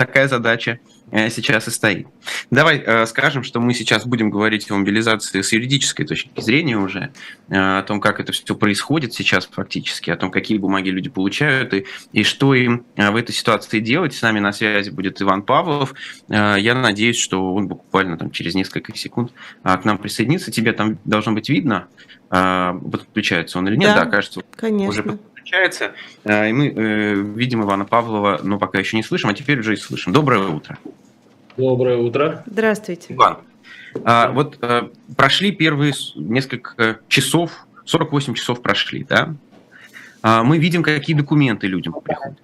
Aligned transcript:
такая 0.00 0.28
задача 0.28 0.80
Э, 1.10 1.28
сейчас 1.28 1.66
и 1.66 1.70
стоит. 1.70 2.06
Давай 2.50 2.78
э, 2.78 3.04
скажем, 3.06 3.42
что 3.42 3.60
мы 3.60 3.74
сейчас 3.74 4.06
будем 4.06 4.30
говорить 4.30 4.70
о 4.70 4.76
мобилизации 4.76 5.42
с 5.42 5.52
юридической 5.52 6.04
точки 6.04 6.30
зрения 6.40 6.78
уже, 6.78 7.12
э, 7.48 7.56
о 7.56 7.82
том, 7.82 8.00
как 8.00 8.20
это 8.20 8.30
все 8.32 8.54
происходит 8.54 9.12
сейчас 9.12 9.46
фактически, 9.46 10.10
о 10.10 10.16
том, 10.16 10.30
какие 10.30 10.58
бумаги 10.58 10.90
люди 10.90 11.08
получают 11.08 11.74
и, 11.74 11.86
и 12.12 12.22
что 12.22 12.54
им 12.54 12.86
в 12.96 13.16
этой 13.16 13.32
ситуации 13.32 13.80
делать. 13.80 14.14
С 14.14 14.22
нами 14.22 14.38
на 14.38 14.52
связи 14.52 14.90
будет 14.90 15.20
Иван 15.20 15.42
Павлов. 15.42 15.94
Я 16.28 16.74
надеюсь, 16.74 17.18
что 17.18 17.54
он 17.54 17.66
буквально 17.66 18.16
там 18.16 18.30
через 18.30 18.54
несколько 18.54 18.96
секунд 18.96 19.32
к 19.62 19.84
нам 19.84 19.98
присоединится. 19.98 20.50
Тебе 20.50 20.72
там 20.72 20.98
должно 21.04 21.32
быть 21.32 21.48
видно, 21.48 21.88
подключается 22.28 23.58
он 23.58 23.68
или 23.68 23.76
нет. 23.76 23.94
Да, 23.94 24.04
да 24.04 24.10
кажется, 24.10 24.42
конечно. 24.56 24.88
уже 24.88 25.18
подключается. 25.40 25.92
Э, 26.24 26.48
и 26.48 26.52
мы 26.52 26.68
э, 26.68 27.14
видим 27.14 27.62
Ивана 27.62 27.84
Павлова, 27.84 28.40
но 28.42 28.58
пока 28.58 28.78
еще 28.78 28.96
не 28.96 29.02
слышим, 29.02 29.30
а 29.30 29.34
теперь 29.34 29.60
уже 29.60 29.74
и 29.74 29.76
слышим. 29.76 30.12
Доброе 30.12 30.48
утро. 30.48 30.78
Доброе 31.56 31.96
утро. 31.96 32.42
Здравствуйте. 32.46 33.14
Иван, 33.14 33.38
а, 34.04 34.30
вот 34.30 34.58
а, 34.62 34.90
прошли 35.16 35.52
первые 35.52 35.92
несколько 36.14 37.00
часов, 37.08 37.66
48 37.84 38.34
часов 38.34 38.62
прошли, 38.62 39.04
да? 39.04 39.34
А, 40.22 40.42
мы 40.42 40.58
видим, 40.58 40.82
какие 40.82 41.16
документы 41.16 41.66
людям 41.66 41.94
приходят. 42.02 42.38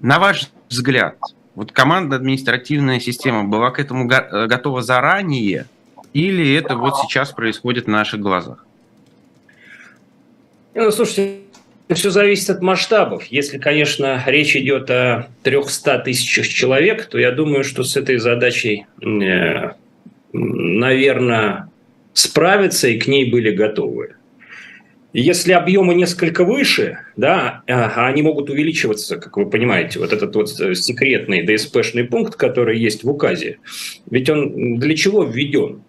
На 0.00 0.18
ваш 0.18 0.50
взгляд, 0.68 1.16
вот 1.54 1.72
команда 1.72 2.16
административная 2.16 2.98
система 2.98 3.44
была 3.44 3.70
к 3.70 3.78
этому 3.78 4.06
го- 4.06 4.46
готова 4.48 4.82
заранее, 4.82 5.66
или 6.12 6.54
это 6.54 6.76
вот 6.76 6.98
сейчас 6.98 7.30
происходит 7.30 7.86
на 7.86 7.98
наших 7.98 8.20
глазах? 8.20 8.66
Ну, 10.74 10.90
слушайте, 10.90 11.42
все 11.88 12.10
зависит 12.10 12.50
от 12.50 12.62
масштабов. 12.62 13.24
Если, 13.26 13.58
конечно, 13.58 14.22
речь 14.26 14.56
идет 14.56 14.90
о 14.90 15.28
300 15.42 15.98
тысячах 16.00 16.48
человек, 16.48 17.06
то 17.06 17.18
я 17.18 17.32
думаю, 17.32 17.64
что 17.64 17.84
с 17.84 17.96
этой 17.96 18.18
задачей, 18.18 18.86
э, 19.02 19.70
наверное, 20.32 21.68
справиться 22.14 22.88
и 22.88 22.98
к 22.98 23.06
ней 23.06 23.30
были 23.30 23.50
готовы. 23.50 24.14
Если 25.12 25.52
объемы 25.52 25.94
несколько 25.94 26.42
выше, 26.42 27.00
да, 27.18 27.62
а 27.68 28.06
они 28.06 28.22
могут 28.22 28.48
увеличиваться, 28.48 29.18
как 29.18 29.36
вы 29.36 29.44
понимаете, 29.44 29.98
вот 29.98 30.10
этот 30.10 30.34
вот 30.34 30.48
секретный 30.48 31.42
ДСПшный 31.44 32.04
пункт, 32.04 32.36
который 32.36 32.78
есть 32.78 33.04
в 33.04 33.10
указе, 33.10 33.58
ведь 34.10 34.30
он 34.30 34.78
для 34.78 34.96
чего 34.96 35.24
введен? 35.24 35.82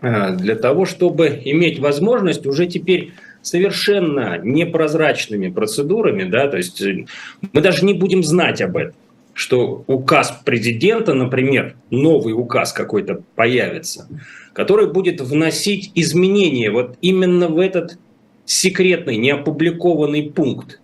Э, 0.00 0.34
для 0.34 0.54
того, 0.54 0.86
чтобы 0.86 1.40
иметь 1.44 1.78
возможность 1.78 2.46
уже 2.46 2.66
теперь 2.66 3.12
совершенно 3.42 4.38
непрозрачными 4.38 5.48
процедурами, 5.48 6.24
да, 6.24 6.48
то 6.48 6.56
есть 6.56 6.80
э, 6.82 7.06
мы 7.52 7.60
даже 7.60 7.84
не 7.84 7.94
будем 7.94 8.22
знать 8.22 8.60
об 8.60 8.76
этом, 8.76 8.94
что 9.32 9.84
указ 9.86 10.40
президента, 10.44 11.14
например, 11.14 11.76
новый 11.90 12.32
указ 12.34 12.72
какой-то 12.72 13.22
появится, 13.34 14.08
который 14.52 14.92
будет 14.92 15.20
вносить 15.20 15.92
изменения 15.94 16.70
вот 16.70 16.96
именно 17.00 17.48
в 17.48 17.58
этот 17.58 17.98
секретный, 18.44 19.16
неопубликованный 19.16 20.30
пункт. 20.30 20.80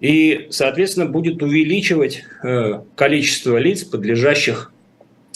И, 0.00 0.48
соответственно, 0.50 1.06
будет 1.06 1.42
увеличивать 1.42 2.24
э, 2.42 2.80
количество 2.96 3.56
лиц, 3.56 3.84
подлежащих 3.84 4.72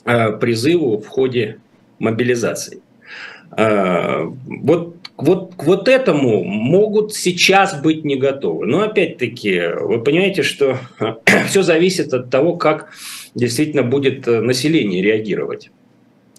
э, 0.05 0.33
призыву 0.33 0.99
в 0.99 1.07
ходе 1.07 1.59
мобилизации. 1.99 2.83
Вот 3.57 4.96
вот 5.17 5.55
к 5.55 5.65
вот 5.65 5.89
этому 5.89 6.45
могут 6.45 7.15
сейчас 7.15 7.81
быть 7.81 8.05
не 8.05 8.17
готовы. 8.17 8.67
Но 8.67 8.83
опять-таки, 8.83 9.61
вы 9.81 10.03
понимаете, 10.03 10.43
что 10.43 10.79
все 11.49 11.63
зависит 11.63 12.13
от 12.13 12.31
того, 12.31 12.57
как 12.57 12.91
действительно 13.35 13.83
будет 13.83 14.29
э, 14.29 14.41
население 14.41 15.03
реагировать. 15.03 15.71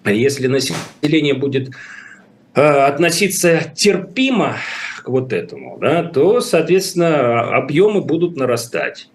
Если 0.06 0.48
население 0.48 1.34
будет 1.34 1.72
э, 2.54 2.62
относиться 2.62 3.62
терпимо 3.76 4.58
к 5.04 5.10
вот 5.10 5.34
этому, 5.34 5.78
да, 5.80 6.04
то, 6.04 6.40
соответственно, 6.40 7.56
объемы 7.56 8.02
будут 8.02 8.38
нарастать. 8.38 9.10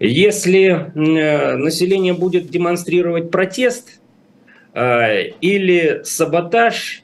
Если 0.00 0.68
э, 0.68 1.56
население 1.56 2.14
будет 2.14 2.48
демонстрировать 2.48 3.30
протест 3.30 3.98
или 4.74 6.00
саботаж, 6.02 7.02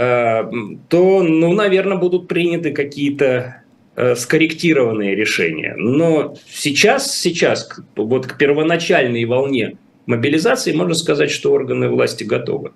то, 0.00 1.22
ну, 1.22 1.52
наверное, 1.52 1.98
будут 1.98 2.26
приняты 2.26 2.72
какие-то 2.72 3.64
э, 3.96 4.14
скорректированные 4.14 5.14
решения. 5.14 5.74
Но 5.76 6.36
сейчас, 6.48 7.14
сейчас, 7.14 7.68
вот 7.96 8.26
к 8.26 8.38
первоначальной 8.38 9.26
волне 9.26 9.76
мобилизации, 10.06 10.72
можно 10.72 10.94
сказать, 10.94 11.30
что 11.30 11.52
органы 11.52 11.90
власти 11.90 12.24
готовы. 12.24 12.72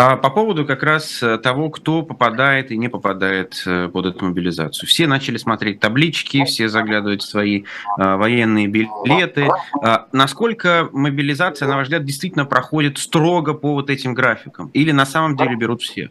А 0.00 0.16
по 0.16 0.30
поводу 0.30 0.64
как 0.64 0.84
раз 0.84 1.20
э, 1.24 1.38
того, 1.38 1.70
кто 1.70 2.02
попадает 2.02 2.70
и 2.70 2.76
не 2.76 2.88
попадает 2.88 3.60
э, 3.66 3.88
под 3.92 4.06
эту 4.06 4.26
мобилизацию. 4.26 4.88
Все 4.88 5.08
начали 5.08 5.38
смотреть 5.38 5.80
таблички, 5.80 6.44
все 6.44 6.68
заглядывают 6.68 7.22
в 7.22 7.28
свои 7.28 7.64
а, 7.98 8.16
военные 8.16 8.68
билеты. 8.68 9.48
А, 9.82 10.06
насколько 10.12 10.88
мобилизация, 10.92 11.66
на 11.66 11.74
ваш 11.74 11.86
взгляд, 11.86 12.04
действительно 12.04 12.44
проходит 12.44 12.98
строго 12.98 13.54
по 13.54 13.72
вот 13.72 13.90
этим 13.90 14.14
графикам? 14.14 14.68
Или 14.68 14.92
на 14.92 15.04
самом 15.04 15.36
деле 15.36 15.56
берут 15.56 15.82
все? 15.82 16.10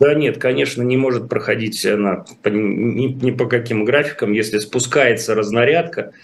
Да 0.00 0.12
нет, 0.14 0.38
конечно, 0.38 0.82
не 0.82 0.96
может 0.96 1.28
проходить 1.28 1.86
она 1.86 2.24
ни, 2.44 3.06
ни 3.06 3.30
по 3.30 3.46
каким 3.46 3.84
графикам. 3.84 4.32
Если 4.32 4.58
спускается 4.58 5.36
разнарядка, 5.36 6.14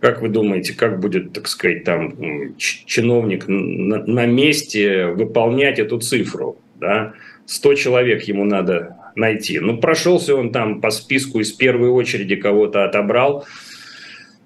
как 0.00 0.20
вы 0.20 0.28
думаете, 0.28 0.74
как 0.74 1.00
будет, 1.00 1.32
так 1.32 1.48
сказать, 1.48 1.84
там 1.84 2.54
чиновник 2.58 3.48
на, 3.48 4.04
на 4.04 4.26
месте 4.26 5.06
выполнять 5.06 5.78
эту 5.78 5.98
цифру? 5.98 6.58
Да? 6.80 7.14
100 7.46 7.74
человек 7.74 8.22
ему 8.24 8.44
надо 8.44 8.96
найти. 9.14 9.58
Ну, 9.58 9.78
прошелся 9.78 10.34
он 10.34 10.52
там 10.52 10.80
по 10.80 10.90
списку 10.90 11.40
из 11.40 11.52
первой 11.52 11.88
очереди 11.88 12.36
кого-то 12.36 12.84
отобрал. 12.84 13.46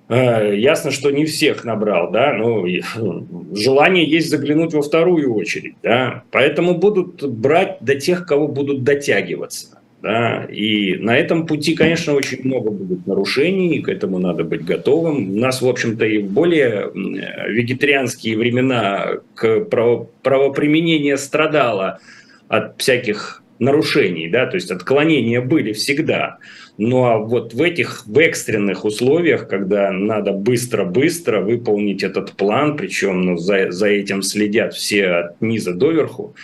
Э, 0.09 0.56
ясно, 0.56 0.91
что 0.91 1.10
не 1.10 1.25
всех 1.25 1.65
набрал, 1.65 2.10
да, 2.10 2.33
но 2.33 2.65
желание 3.55 4.09
есть 4.09 4.31
заглянуть 4.31 4.72
во 4.72 4.83
вторую 4.83 5.34
очередь, 5.34 5.75
да. 5.83 6.25
Поэтому 6.31 6.75
будут 6.75 7.22
брать 7.28 7.78
до 7.81 7.97
тех, 7.97 8.27
кого 8.27 8.49
будут 8.49 8.84
дотягиваться. 8.84 9.80
Да? 10.03 10.44
И 10.44 10.97
на 10.97 11.16
этом 11.16 11.47
пути, 11.47 11.75
конечно, 11.75 12.15
очень 12.15 12.41
много 12.44 12.71
будет 12.71 13.06
нарушений, 13.06 13.81
к 13.81 13.88
этому 13.88 14.19
надо 14.19 14.44
быть 14.44 14.65
готовым. 14.65 15.33
У 15.33 15.38
нас, 15.38 15.61
в 15.61 15.69
общем-то, 15.69 16.06
и 16.06 16.19
в 16.19 16.31
более 16.31 16.91
вегетарианские 16.94 18.39
времена 18.39 19.19
к 19.34 19.60
право, 19.65 20.09
правоприменение 20.22 21.19
страдало 21.19 22.00
от 22.49 22.81
всяких 22.81 23.43
нарушений, 23.60 24.28
да, 24.28 24.47
то 24.47 24.56
есть 24.56 24.71
отклонения 24.71 25.41
были 25.41 25.72
всегда. 25.72 26.38
Ну 26.78 27.04
а 27.04 27.19
вот 27.19 27.53
в 27.53 27.60
этих 27.60 28.06
в 28.06 28.19
экстренных 28.19 28.87
условиях, 28.87 29.47
когда 29.48 29.93
надо 29.93 30.32
быстро-быстро 30.32 31.41
выполнить 31.41 32.03
этот 32.03 32.32
план, 32.32 32.76
причем 32.78 33.21
ну, 33.21 33.37
за, 33.37 33.71
за 33.71 33.88
этим 33.88 34.22
следят 34.22 34.72
все 34.72 35.06
от 35.09 35.41
низа 35.43 35.75
до 35.75 35.91
верху, 35.91 36.34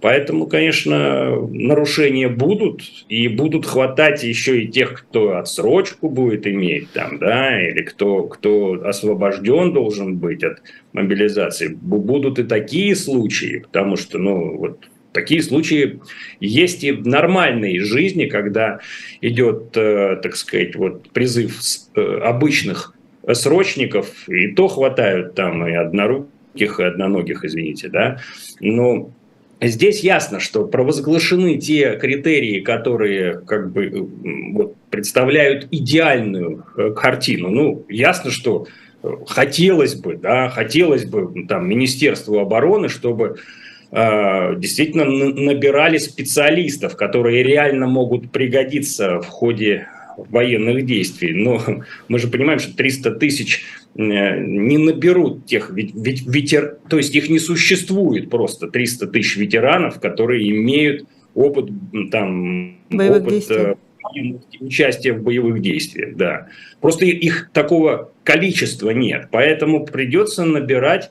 поэтому, 0.00 0.46
конечно, 0.46 1.44
нарушения 1.48 2.28
будут, 2.28 2.82
и 3.08 3.26
будут 3.26 3.66
хватать 3.66 4.22
еще 4.22 4.62
и 4.62 4.68
тех, 4.68 4.94
кто 4.94 5.38
отсрочку 5.38 6.08
будет 6.08 6.46
иметь 6.46 6.92
там, 6.92 7.18
да, 7.18 7.60
или 7.60 7.82
кто, 7.82 8.22
кто 8.22 8.80
освобожден 8.84 9.72
должен 9.72 10.18
быть 10.18 10.44
от 10.44 10.62
мобилизации. 10.92 11.66
Будут 11.66 12.38
и 12.38 12.44
такие 12.44 12.94
случаи, 12.94 13.64
потому 13.66 13.96
что, 13.96 14.18
ну, 14.18 14.56
вот 14.56 14.86
Такие 15.12 15.42
случаи 15.42 16.00
есть 16.38 16.84
и 16.84 16.92
в 16.92 17.06
нормальной 17.06 17.80
жизни, 17.80 18.26
когда 18.26 18.78
идет, 19.20 19.76
э, 19.76 20.20
так 20.22 20.36
сказать, 20.36 20.76
вот 20.76 21.10
призыв 21.10 21.60
э, 21.96 22.18
обычных 22.22 22.94
срочников, 23.32 24.28
и 24.28 24.48
то 24.48 24.68
хватают 24.68 25.34
там 25.34 25.66
и 25.66 25.72
одноруких, 25.72 26.78
и 26.78 26.84
одноногих, 26.84 27.44
извините, 27.44 27.88
да. 27.88 28.20
Но 28.60 29.10
здесь 29.60 30.00
ясно, 30.04 30.38
что 30.38 30.66
провозглашены 30.66 31.58
те 31.58 31.96
критерии, 31.96 32.60
которые 32.60 33.40
как 33.40 33.72
бы 33.72 33.86
э, 33.86 34.52
вот, 34.52 34.76
представляют 34.90 35.66
идеальную 35.72 36.64
картину. 36.94 37.50
Ну, 37.50 37.84
ясно, 37.88 38.30
что 38.30 38.68
хотелось 39.26 39.96
бы, 39.96 40.16
да, 40.16 40.50
хотелось 40.50 41.04
бы 41.04 41.46
там 41.48 41.68
Министерству 41.68 42.38
обороны, 42.38 42.88
чтобы 42.88 43.38
действительно 43.92 45.04
набирали 45.04 45.98
специалистов, 45.98 46.96
которые 46.96 47.42
реально 47.42 47.88
могут 47.88 48.30
пригодиться 48.30 49.20
в 49.20 49.26
ходе 49.26 49.88
военных 50.28 50.84
действий. 50.84 51.34
Но 51.34 51.62
мы 52.08 52.18
же 52.18 52.28
понимаем, 52.28 52.58
что 52.58 52.76
300 52.76 53.12
тысяч 53.12 53.64
э, 53.96 54.00
не 54.00 54.78
наберут 54.78 55.46
тех, 55.46 55.70
ведь, 55.70 55.94
ведь 55.94 56.26
ветер, 56.26 56.78
то 56.88 56.98
есть 56.98 57.14
их 57.14 57.28
не 57.28 57.38
существует 57.38 58.30
просто 58.30 58.68
300 58.68 59.06
тысяч 59.08 59.36
ветеранов, 59.36 60.00
которые 60.00 60.50
имеют 60.50 61.06
опыт 61.34 61.70
там 62.10 62.78
боевых, 62.90 63.22
опыт, 63.22 63.32
действий. 63.32 64.38
участия 64.60 65.12
в 65.12 65.22
боевых 65.22 65.60
действиях, 65.60 66.16
да. 66.16 66.48
Просто 66.80 67.06
их 67.06 67.50
такого 67.52 68.12
количества 68.24 68.90
нет, 68.90 69.28
поэтому 69.30 69.84
придется 69.84 70.44
набирать 70.44 71.10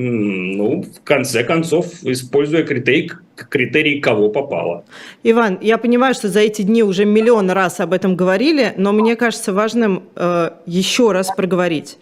ну, 0.00 0.82
в 0.82 1.02
конце 1.02 1.42
концов, 1.42 1.86
используя 2.04 2.62
критерий, 2.62 3.10
критерий 3.34 4.00
кого 4.00 4.28
попало. 4.28 4.84
Иван, 5.24 5.58
я 5.60 5.76
понимаю, 5.76 6.14
что 6.14 6.28
за 6.28 6.38
эти 6.38 6.62
дни 6.62 6.84
уже 6.84 7.04
миллион 7.04 7.50
раз 7.50 7.80
об 7.80 7.92
этом 7.92 8.14
говорили, 8.14 8.74
но 8.76 8.92
мне 8.92 9.16
кажется 9.16 9.52
важным 9.52 10.04
э, 10.14 10.50
еще 10.66 11.10
раз 11.10 11.34
проговорить. 11.36 11.98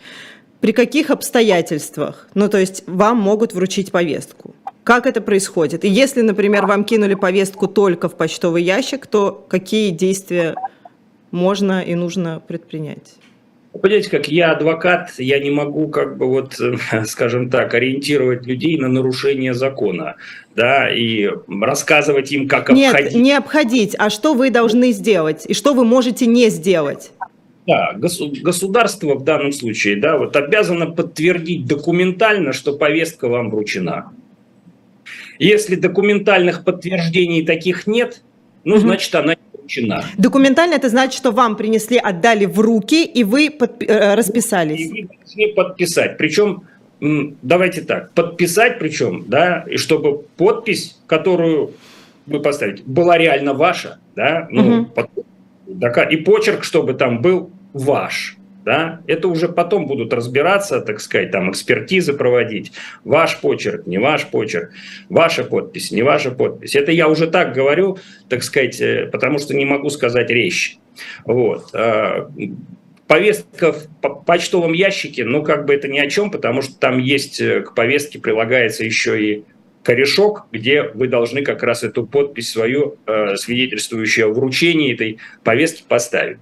При 0.61 0.73
каких 0.73 1.11
обстоятельствах, 1.11 2.29
ну 2.35 2.51
то 2.51 2.59
есть 2.59 2.85
вам 2.87 3.17
могут 3.17 3.55
вручить 3.55 3.93
повестку? 3.93 4.55
Как 4.85 5.07
это 5.07 5.23
происходит? 5.23 5.83
И 5.85 5.89
если, 5.89 6.21
например, 6.21 6.67
вам 6.67 6.85
кинули 6.85 7.15
повестку 7.15 7.67
только 7.67 8.11
в 8.11 8.15
почтовый 8.15 8.63
ящик, 8.63 9.07
то 9.07 9.47
какие 9.49 9.91
действия 9.91 10.55
можно 11.31 11.81
и 11.81 11.95
нужно 11.95 12.43
предпринять? 12.47 13.15
Понимаете, 13.79 14.11
как 14.11 14.29
я 14.29 14.53
адвокат, 14.53 15.13
я 15.19 15.39
не 15.39 15.51
могу, 15.51 15.89
как 15.89 16.17
бы 16.17 16.27
вот, 16.27 16.59
скажем 17.07 17.51
так, 17.51 17.75
ориентировать 17.75 18.47
людей 18.47 18.79
на 18.79 18.89
нарушение 18.89 19.55
закона, 19.55 20.17
да, 20.55 20.91
и 20.93 21.31
рассказывать 21.49 22.33
им, 22.33 22.49
как 22.49 22.71
Нет, 22.71 22.95
обходить. 22.95 23.15
Нет, 23.15 23.23
не 23.23 23.33
обходить, 23.33 23.97
а 23.99 24.11
что 24.11 24.35
вы 24.35 24.51
должны 24.51 24.93
сделать 24.93 25.45
и 25.47 25.55
что 25.55 25.75
вы 25.75 25.85
можете 25.85 26.27
не 26.27 26.49
сделать. 26.51 27.11
Да, 27.67 27.95
государство 27.95 29.15
в 29.17 29.25
данном 29.25 29.53
случае, 29.53 29.97
да, 29.97 30.17
вот 30.19 30.37
обязано 30.37 30.87
подтвердить 30.87 31.67
документально, 31.67 32.53
что 32.53 32.77
повестка 32.77 33.29
вам 33.29 33.51
вручена. 33.51 34.13
Если 35.39 35.75
документальных 35.75 36.65
подтверждений 36.65 37.45
таких 37.45 37.87
нет, 37.87 38.23
ну, 38.65 38.79
значит, 38.79 39.15
она 39.15 39.37
исключена. 39.67 40.05
Документально 40.17 40.75
это 40.75 40.89
значит, 40.89 41.15
что 41.15 41.33
вам 41.33 41.57
принесли, 41.57 41.99
отдали 41.99 42.47
в 42.47 42.61
руки, 42.61 43.05
и 43.05 43.25
вы 43.25 43.51
под, 43.51 43.83
э, 43.83 44.15
расписались. 44.15 44.81
И 44.81 45.03
вы 45.03 45.09
должны 45.09 45.55
подписать. 45.55 46.17
Причем, 46.17 46.63
давайте 47.43 47.83
так, 47.83 48.13
подписать 48.13 48.79
причем, 48.79 49.25
да, 49.27 49.65
и 49.69 49.77
чтобы 49.77 50.23
подпись, 50.37 50.97
которую 51.07 51.73
вы 52.27 52.41
поставите, 52.41 52.83
была 52.87 53.19
реально 53.19 53.55
ваша, 53.55 53.99
да, 54.15 54.49
ну, 54.51 54.83
угу. 54.83 55.09
и 56.11 56.17
почерк, 56.17 56.65
чтобы 56.65 56.95
там 56.95 57.21
был 57.21 57.51
ваш 57.73 58.36
да, 58.67 59.01
это 59.07 59.29
уже 59.29 59.49
потом 59.49 59.87
будут 59.87 60.13
разбираться, 60.13 60.81
так 60.81 61.01
сказать, 61.01 61.31
там 61.31 61.53
экспертизы 61.53 62.15
проводить. 62.15 62.73
Ваш 63.05 63.39
почерк, 63.41 63.87
не 63.87 63.99
ваш 63.99 64.27
почерк, 64.27 64.73
ваша 65.09 65.45
подпись, 65.45 65.93
не 65.93 66.03
ваша 66.03 66.33
подпись. 66.33 66.75
Это 66.75 66.91
я 66.91 67.09
уже 67.09 67.29
так 67.29 67.55
говорю, 67.55 67.99
так 68.29 68.43
сказать, 68.43 68.81
э, 68.81 69.07
потому 69.07 69.39
что 69.39 69.55
не 69.55 69.65
могу 69.65 69.89
сказать 69.89 70.31
речь. 70.31 70.79
Вот. 71.25 71.71
А, 71.75 72.29
повестка 73.07 73.73
в 73.73 74.25
почтовом 74.27 74.73
ящике, 74.73 75.25
ну, 75.25 75.45
как 75.45 75.65
бы 75.65 75.73
это 75.73 75.87
ни 75.87 76.01
о 76.01 76.11
чем, 76.11 76.33
потому 76.33 76.61
что 76.61 76.77
там 76.77 76.99
есть, 76.99 77.41
э, 77.41 77.61
к 77.61 77.73
повестке 77.73 78.19
прилагается 78.19 78.85
еще 78.85 79.23
и 79.23 79.45
корешок, 79.85 80.47
где 80.51 80.83
вы 80.83 81.07
должны 81.07 81.43
как 81.43 81.63
раз 81.63 81.85
эту 81.85 82.05
подпись 82.05 82.51
свою, 82.51 82.97
э, 83.07 83.37
свидетельствующую 83.37 84.29
о 84.29 84.35
вручении 84.35 84.93
этой 84.93 85.19
повестки, 85.45 85.85
поставить. 85.87 86.39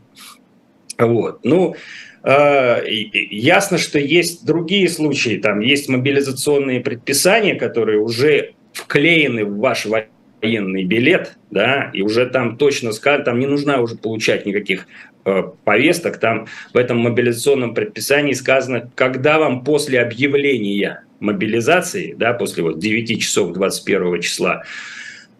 Вот. 0.99 1.45
Ну, 1.45 1.77
ясно, 2.25 3.77
что 3.77 3.99
есть 3.99 4.47
другие 4.47 4.89
случаи, 4.89 5.39
там 5.39 5.61
есть 5.61 5.89
мобилизационные 5.89 6.81
предписания, 6.81 7.55
которые 7.55 8.01
уже 8.01 8.55
вклеены 8.73 9.45
в 9.45 9.59
ваш 9.59 9.87
военный 9.87 10.85
билет, 10.85 11.37
да, 11.51 11.91
и 11.93 12.03
уже 12.03 12.27
там 12.27 12.57
точно 12.57 12.93
сказано, 12.93 13.25
там 13.25 13.39
не 13.39 13.47
нужно 13.47 13.81
уже 13.81 13.97
получать 13.97 14.47
никаких 14.47 14.87
э, 15.25 15.43
повесток, 15.65 16.19
там 16.19 16.47
в 16.73 16.77
этом 16.79 16.99
мобилизационном 16.99 17.75
предписании 17.75 18.33
сказано, 18.33 18.91
когда 18.95 19.39
вам 19.39 19.63
после 19.63 20.01
объявления 20.01 21.05
мобилизации, 21.21 22.15
да, 22.15 22.33
после 22.33 22.63
вот 22.63 22.79
9 22.79 23.21
часов 23.21 23.53
21 23.53 24.21
числа, 24.23 24.63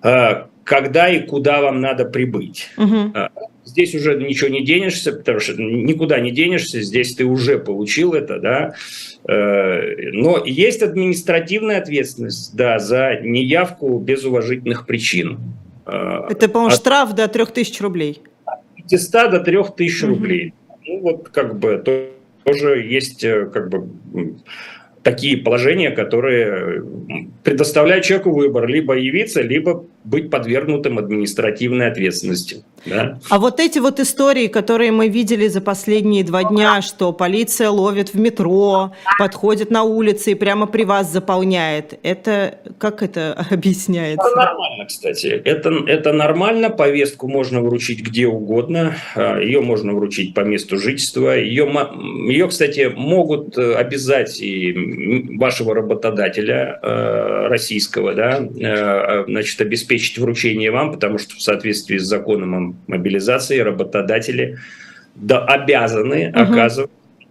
э, 0.03 0.45
когда 0.65 1.09
и 1.09 1.27
куда 1.27 1.61
вам 1.61 1.81
надо 1.81 2.05
прибыть. 2.05 2.71
Угу. 2.77 3.13
Здесь 3.65 3.95
уже 3.95 4.17
ничего 4.17 4.51
не 4.51 4.63
денешься, 4.63 5.13
потому 5.13 5.41
что 5.41 5.55
никуда 5.55 6.21
не 6.21 6.31
денешься, 6.31 6.83
здесь 6.83 7.15
ты 7.15 7.25
уже 7.25 7.59
получил 7.59 8.13
это, 8.13 8.39
да. 8.39 8.75
Э, 9.27 10.11
но 10.13 10.43
есть 10.45 10.83
административная 10.83 11.79
ответственность, 11.79 12.55
да, 12.55 12.79
за 12.79 13.21
неявку 13.23 13.99
без 13.99 14.25
уважительных 14.25 14.87
причин. 14.87 15.39
Э, 15.87 16.27
это, 16.29 16.49
по-моему, 16.49 16.75
От... 16.75 16.81
штраф 16.81 17.15
до 17.15 17.27
3000 17.27 17.83
рублей. 17.83 18.23
От 18.45 18.61
500 18.89 19.31
до 19.31 19.41
3000 19.41 20.05
угу. 20.05 20.15
рублей. 20.15 20.55
Ну, 20.87 21.01
вот 21.01 21.31
как 21.31 21.59
бы 21.59 21.83
тоже 22.45 22.83
есть 22.83 23.25
э, 23.25 23.47
как 23.47 23.71
бы 23.71 23.89
такие 25.03 25.37
положения, 25.37 25.91
которые 25.91 26.83
предоставляют 27.45 28.05
человеку 28.05 28.33
выбор, 28.33 28.67
либо 28.67 28.95
явиться, 28.95 29.43
либо 29.43 29.87
быть 30.05 30.31
подвергнутым 30.31 30.99
административной 30.99 31.89
ответственности. 31.89 32.63
Да? 32.87 33.19
А 33.31 33.39
вот 33.39 33.61
эти 33.61 33.79
вот 33.79 33.99
истории, 33.99 34.49
которые 34.49 34.93
мы 34.93 35.09
видели 35.09 35.49
за 35.49 35.63
последние 35.63 36.23
два 36.23 36.45
дня, 36.45 36.83
что 36.83 37.13
полиция 37.13 37.71
ловит 37.71 38.13
в 38.13 38.21
метро, 38.21 38.93
подходит 39.19 39.71
на 39.71 39.83
улице 39.85 40.33
и 40.33 40.35
прямо 40.35 40.67
при 40.67 40.85
вас 40.85 41.11
заполняет, 41.11 41.99
это 42.03 42.59
как 42.79 43.03
это 43.03 43.33
объясняется? 43.51 44.27
Это 44.27 44.37
нормально, 44.37 44.87
кстати. 44.87 45.27
Это, 45.27 45.71
это 45.87 46.13
нормально, 46.13 46.69
повестку 46.69 47.27
можно 47.27 47.63
вручить 47.63 48.03
где 48.03 48.27
угодно, 48.27 48.97
а, 49.15 49.39
ее 49.39 49.63
можно 49.63 49.95
вручить 49.95 50.35
по 50.35 50.41
месту 50.41 50.79
жительства, 50.79 51.35
ее, 51.35 51.65
ее 52.29 52.49
кстати, 52.49 52.93
могут 52.95 53.57
э, 53.57 53.75
обязать 53.75 54.41
и 54.43 55.37
вашего 55.39 55.75
работодателя 55.75 56.79
э, 56.83 57.47
российского, 57.49 58.15
да, 58.15 58.39
э, 58.39 59.25
значит, 59.27 59.61
обеспечить 59.61 59.94
обеспечить 59.95 60.19
вручение 60.19 60.71
вам, 60.71 60.93
потому 60.93 61.19
что 61.19 61.37
в 61.37 61.41
соответствии 61.41 61.99
с 61.99 62.05
законом 62.05 62.55
о 62.55 62.75
мобилизации 62.91 63.59
работодатели 63.59 64.59
да, 65.15 65.45
обязаны 65.45 66.31
угу. 66.31 66.41
оказывать 66.41 66.91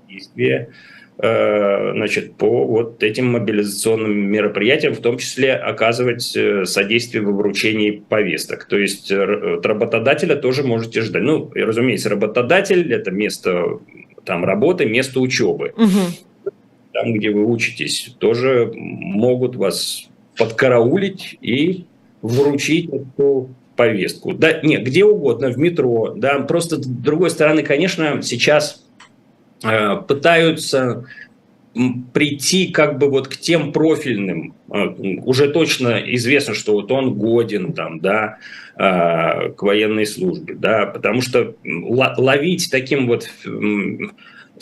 действия 0.09 0.69
э, 1.17 1.91
значит, 1.93 2.35
по 2.35 2.65
вот 2.65 3.03
этим 3.03 3.31
мобилизационным 3.31 4.13
мероприятиям, 4.13 4.93
в 4.93 5.01
том 5.01 5.17
числе 5.17 5.53
оказывать 5.53 6.35
э, 6.35 6.65
содействие 6.65 7.23
во 7.23 7.33
вручении 7.33 8.03
повесток. 8.07 8.65
То 8.65 8.77
есть 8.77 9.11
э, 9.11 9.55
от 9.57 9.65
работодателя 9.65 10.35
тоже 10.35 10.63
можете 10.63 11.01
ждать. 11.01 11.23
Ну, 11.23 11.51
и, 11.55 11.61
разумеется, 11.61 12.09
работодатель– 12.09 12.93
это 12.93 13.11
место 13.11 13.79
там, 14.23 14.45
работы, 14.45 14.85
место 14.85 15.19
учебы. 15.19 15.73
Угу. 15.75 16.51
Там, 16.93 17.13
где 17.13 17.31
вы 17.31 17.45
учитесь, 17.45 18.15
тоже 18.19 18.71
могут 18.75 19.55
вас 19.55 20.07
подкараулить 20.37 21.37
и 21.41 21.85
вручить 22.23 22.89
эту 22.89 23.49
повестку. 23.75 24.33
Да, 24.33 24.61
нет, 24.63 24.83
где 24.83 25.05
угодно, 25.05 25.49
в 25.49 25.57
метро. 25.57 26.13
Да, 26.15 26.39
просто 26.39 26.77
с 26.77 26.85
другой 26.85 27.29
стороны, 27.29 27.61
конечно, 27.61 28.21
сейчас 28.23 28.83
э, 29.63 29.97
пытаются 30.07 31.05
прийти 32.13 32.67
как 32.67 32.99
бы 32.99 33.09
вот 33.09 33.27
к 33.27 33.35
тем 33.35 33.73
профильным, 33.73 34.53
э, 34.71 34.85
уже 35.25 35.49
точно 35.49 36.01
известно, 36.15 36.53
что 36.53 36.73
вот 36.73 36.91
он 36.91 37.15
годен 37.15 37.73
там, 37.73 37.99
да, 37.99 38.37
э, 38.75 39.49
к 39.49 39.61
военной 39.61 40.05
службе, 40.05 40.53
да, 40.53 40.85
потому 40.85 41.21
что 41.21 41.55
ловить 41.65 42.69
таким 42.71 43.07
вот 43.07 43.27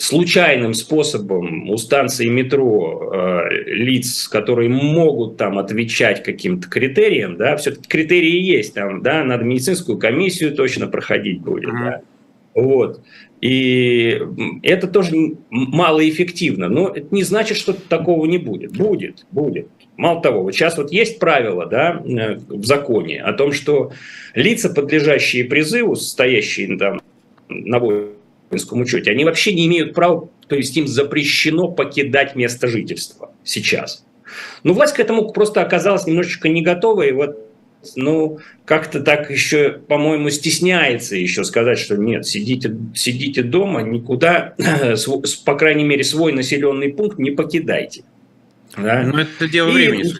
случайным 0.02 0.74
способом 0.74 1.70
у 1.70 1.76
станции 1.76 2.26
метро 2.26 3.12
э, 3.14 3.48
лиц, 3.66 4.26
которые 4.26 4.68
могут 4.68 5.36
там 5.36 5.60
отвечать 5.60 6.24
каким-то 6.24 6.68
критериям, 6.68 7.36
да, 7.36 7.56
все-таки 7.56 7.88
критерии 7.88 8.40
есть 8.40 8.74
там, 8.74 9.02
да, 9.02 9.22
надо 9.22 9.44
медицинскую 9.44 9.98
комиссию 9.98 10.56
точно 10.56 10.88
проходить 10.88 11.40
будет, 11.40 11.70
mm-hmm. 11.70 11.84
да, 11.84 12.00
вот. 12.54 13.00
И 13.40 14.20
это 14.62 14.88
тоже 14.88 15.36
малоэффективно. 15.50 16.68
Но 16.68 16.88
это 16.88 17.12
не 17.12 17.22
значит, 17.22 17.56
что 17.56 17.72
такого 17.72 18.26
не 18.26 18.38
будет. 18.38 18.76
Будет, 18.76 19.26
будет. 19.32 19.68
Мало 19.96 20.20
того, 20.20 20.42
вот 20.42 20.52
сейчас 20.52 20.78
вот 20.78 20.92
есть 20.92 21.18
правило 21.18 21.66
да, 21.66 22.02
э, 22.04 22.38
в 22.48 22.64
законе 22.64 23.20
о 23.20 23.32
том, 23.32 23.52
что 23.52 23.92
лица, 24.34 24.68
подлежащие 24.68 25.44
призыву, 25.44 25.94
стоящие 25.96 26.76
там 26.76 27.00
на 27.48 27.78
войне, 27.78 28.10
воинском 28.52 28.80
учете, 28.80 29.10
они 29.10 29.24
вообще 29.24 29.52
не 29.52 29.66
имеют 29.66 29.94
права, 29.94 30.28
то 30.48 30.56
есть 30.56 30.76
им 30.76 30.86
запрещено 30.86 31.68
покидать 31.68 32.36
место 32.36 32.68
жительства 32.68 33.32
сейчас. 33.44 34.04
Но 34.62 34.72
власть 34.72 34.94
к 34.94 35.00
этому 35.00 35.30
просто 35.32 35.62
оказалась 35.62 36.06
немножечко 36.06 36.48
не 36.48 36.62
готова, 36.62 37.02
и 37.02 37.12
вот 37.12 37.48
ну, 37.96 38.38
как-то 38.64 39.00
так 39.00 39.30
еще, 39.30 39.80
по-моему, 39.88 40.30
стесняется 40.30 41.16
еще 41.16 41.42
сказать, 41.42 41.78
что 41.78 41.96
нет, 41.96 42.26
сидите, 42.26 42.76
сидите 42.94 43.42
дома, 43.42 43.82
никуда, 43.82 44.54
по 45.44 45.54
крайней 45.56 45.84
мере, 45.84 46.04
свой 46.04 46.32
населенный 46.32 46.90
пункт 46.90 47.18
не 47.18 47.32
покидайте. 47.32 48.04
Да? 48.76 49.02
Ну, 49.02 49.18
это 49.18 49.48
дело 49.48 49.68
и, 49.70 49.72
времени, 49.72 50.14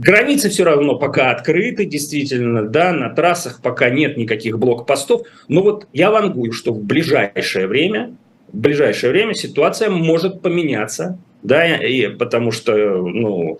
Границы 0.00 0.48
все 0.48 0.64
равно 0.64 0.96
пока 0.96 1.30
открыты, 1.30 1.84
действительно, 1.84 2.62
да, 2.62 2.90
на 2.94 3.10
трассах 3.10 3.60
пока 3.62 3.90
нет 3.90 4.16
никаких 4.16 4.58
блокпостов. 4.58 5.26
Но 5.46 5.62
вот 5.62 5.88
я 5.92 6.10
вангую, 6.10 6.52
что 6.52 6.72
в 6.72 6.82
ближайшее 6.82 7.66
время, 7.66 8.16
в 8.50 8.56
ближайшее 8.56 9.12
время 9.12 9.34
ситуация 9.34 9.90
может 9.90 10.40
поменяться, 10.40 11.18
да, 11.42 11.76
и 11.76 12.08
потому 12.08 12.50
что, 12.50 12.72
ну, 12.72 13.58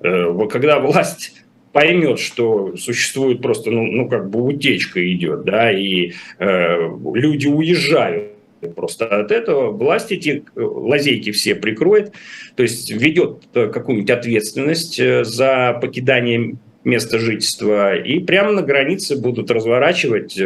э, 0.00 0.48
когда 0.50 0.80
власть 0.80 1.34
поймет, 1.74 2.18
что 2.18 2.74
существует 2.78 3.42
просто, 3.42 3.70
ну, 3.70 3.84
ну 3.84 4.08
как 4.08 4.30
бы 4.30 4.42
утечка 4.42 5.12
идет, 5.12 5.44
да, 5.44 5.70
и 5.70 6.12
э, 6.38 6.88
люди 7.14 7.48
уезжают 7.48 8.32
просто 8.68 9.06
от 9.06 9.30
этого, 9.30 9.70
власть 9.70 10.12
эти 10.12 10.44
э, 10.54 10.60
лазейки 10.60 11.32
все 11.32 11.54
прикроет, 11.54 12.12
то 12.56 12.62
есть 12.62 12.90
ведет 12.90 13.44
э, 13.54 13.68
какую-нибудь 13.68 14.10
ответственность 14.10 14.98
э, 14.98 15.24
за 15.24 15.78
покидание 15.80 16.56
места 16.84 17.18
жительства, 17.18 17.96
и 17.96 18.18
прямо 18.18 18.52
на 18.52 18.62
границе 18.62 19.16
будут 19.16 19.52
разворачивать 19.52 20.36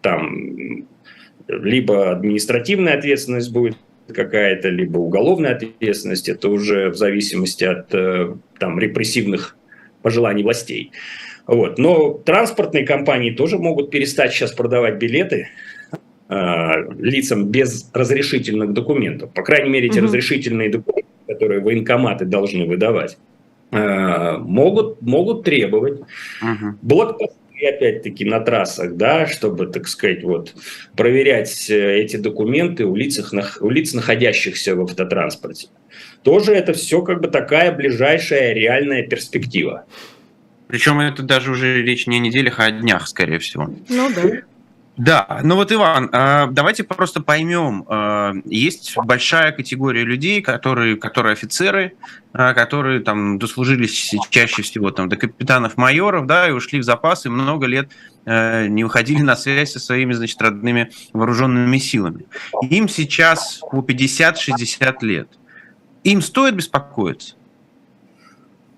там 0.00 0.86
либо 1.48 2.12
административная 2.12 2.96
ответственность 2.96 3.50
будет 3.50 3.76
какая-то, 4.14 4.68
либо 4.68 4.98
уголовная 4.98 5.56
ответственность, 5.56 6.28
это 6.28 6.48
уже 6.48 6.90
в 6.90 6.94
зависимости 6.94 7.64
от 7.64 7.88
там 8.60 8.78
репрессивных 8.78 9.56
пожеланий 10.02 10.44
властей. 10.44 10.92
Вот. 11.50 11.78
Но 11.78 12.12
транспортные 12.12 12.86
компании 12.86 13.32
тоже 13.32 13.58
могут 13.58 13.90
перестать 13.90 14.32
сейчас 14.32 14.52
продавать 14.52 14.98
билеты 14.98 15.48
лицам 16.30 17.48
без 17.48 17.90
разрешительных 17.92 18.72
документов. 18.72 19.32
По 19.32 19.42
крайней 19.42 19.70
мере, 19.70 19.88
эти 19.88 19.98
угу. 19.98 20.06
разрешительные 20.06 20.70
документы, 20.70 21.10
которые 21.26 21.60
военкоматы 21.60 22.24
должны 22.24 22.66
выдавать, 22.66 23.18
э, 23.72 24.36
могут, 24.38 25.02
могут 25.02 25.44
требовать. 25.44 26.00
Угу. 26.42 26.76
Блокпосты 26.82 27.36
опять-таки 27.68 28.24
на 28.24 28.40
трассах, 28.40 28.96
да, 28.96 29.26
чтобы, 29.26 29.66
так 29.66 29.86
сказать, 29.86 30.22
вот 30.22 30.54
проверять 30.96 31.68
э, 31.68 31.98
эти 31.98 32.16
документы 32.16 32.86
у 32.86 32.94
лиц, 32.94 33.20
у 33.60 33.68
лиц, 33.68 33.92
находящихся 33.92 34.76
в 34.76 34.82
автотранспорте 34.82 35.68
тоже 36.22 36.52
это 36.52 36.72
все 36.72 37.02
как 37.02 37.20
бы 37.20 37.28
такая 37.28 37.72
ближайшая 37.72 38.52
реальная 38.52 39.06
перспектива. 39.06 39.84
Причем 40.68 41.00
это 41.00 41.22
даже 41.22 41.50
уже 41.50 41.82
речь 41.82 42.06
не 42.06 42.18
о 42.18 42.20
неделях, 42.20 42.60
а 42.60 42.66
о 42.66 42.70
днях, 42.70 43.08
скорее 43.08 43.38
всего. 43.38 43.70
Ну 43.88 44.10
да. 44.14 44.42
Да, 44.96 45.40
ну 45.42 45.54
вот, 45.54 45.72
Иван, 45.72 46.10
а, 46.12 46.46
давайте 46.48 46.84
просто 46.84 47.22
поймем. 47.22 47.84
А, 47.88 48.32
есть 48.44 48.94
большая 48.96 49.52
категория 49.52 50.04
людей, 50.04 50.42
которые, 50.42 50.96
которые 50.96 51.32
офицеры, 51.32 51.94
а, 52.32 52.52
которые 52.52 53.00
там 53.00 53.38
дослужились 53.38 54.14
чаще 54.28 54.62
всего 54.62 54.90
там, 54.90 55.08
до 55.08 55.16
капитанов-майоров, 55.16 56.26
да, 56.26 56.48
и 56.48 56.52
ушли 56.52 56.80
в 56.80 56.84
запас, 56.84 57.24
и 57.24 57.28
много 57.28 57.66
лет 57.66 57.88
не 58.26 58.84
выходили 58.84 59.22
на 59.22 59.34
связь 59.34 59.72
со 59.72 59.80
своими, 59.80 60.12
значит, 60.12 60.40
родными 60.42 60.90
вооруженными 61.14 61.78
силами. 61.78 62.26
Им 62.68 62.86
сейчас 62.86 63.60
по 63.70 63.78
50-60 63.78 64.96
лет. 65.00 65.28
Им 66.04 66.20
стоит 66.20 66.54
беспокоиться? 66.54 67.34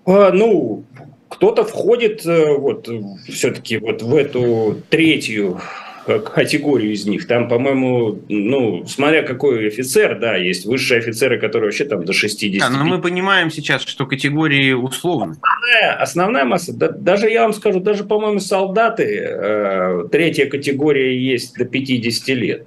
А, 0.06 0.30
ну, 0.30 0.84
кто-то 1.28 1.64
входит 1.64 2.24
э, 2.24 2.56
вот 2.56 2.88
все-таки 3.28 3.78
вот 3.78 4.02
в 4.02 4.14
эту 4.14 4.82
третью 4.90 5.60
категорию 6.06 6.92
из 6.92 7.06
них. 7.06 7.26
Там, 7.26 7.48
по-моему, 7.48 8.18
ну, 8.28 8.84
смотря 8.86 9.22
какой 9.22 9.68
офицер, 9.68 10.18
да, 10.18 10.36
есть 10.36 10.66
высшие 10.66 10.98
офицеры, 10.98 11.38
которые 11.38 11.68
вообще 11.68 11.84
там 11.84 12.04
до 12.04 12.12
60. 12.12 12.60
Да, 12.60 12.70
но 12.70 12.84
мы 12.84 13.00
понимаем 13.00 13.50
сейчас, 13.50 13.82
что 13.82 14.06
категории 14.06 14.72
условны. 14.72 15.36
Основная, 15.42 15.94
основная 15.94 16.44
масса, 16.44 16.76
да, 16.76 16.88
даже 16.90 17.28
я 17.30 17.42
вам 17.42 17.52
скажу, 17.52 17.80
даже, 17.80 18.04
по-моему, 18.04 18.40
солдаты, 18.40 19.04
э, 19.04 20.04
третья 20.10 20.46
категория 20.46 21.16
есть 21.18 21.56
до 21.56 21.64
50 21.64 22.28
лет. 22.34 22.66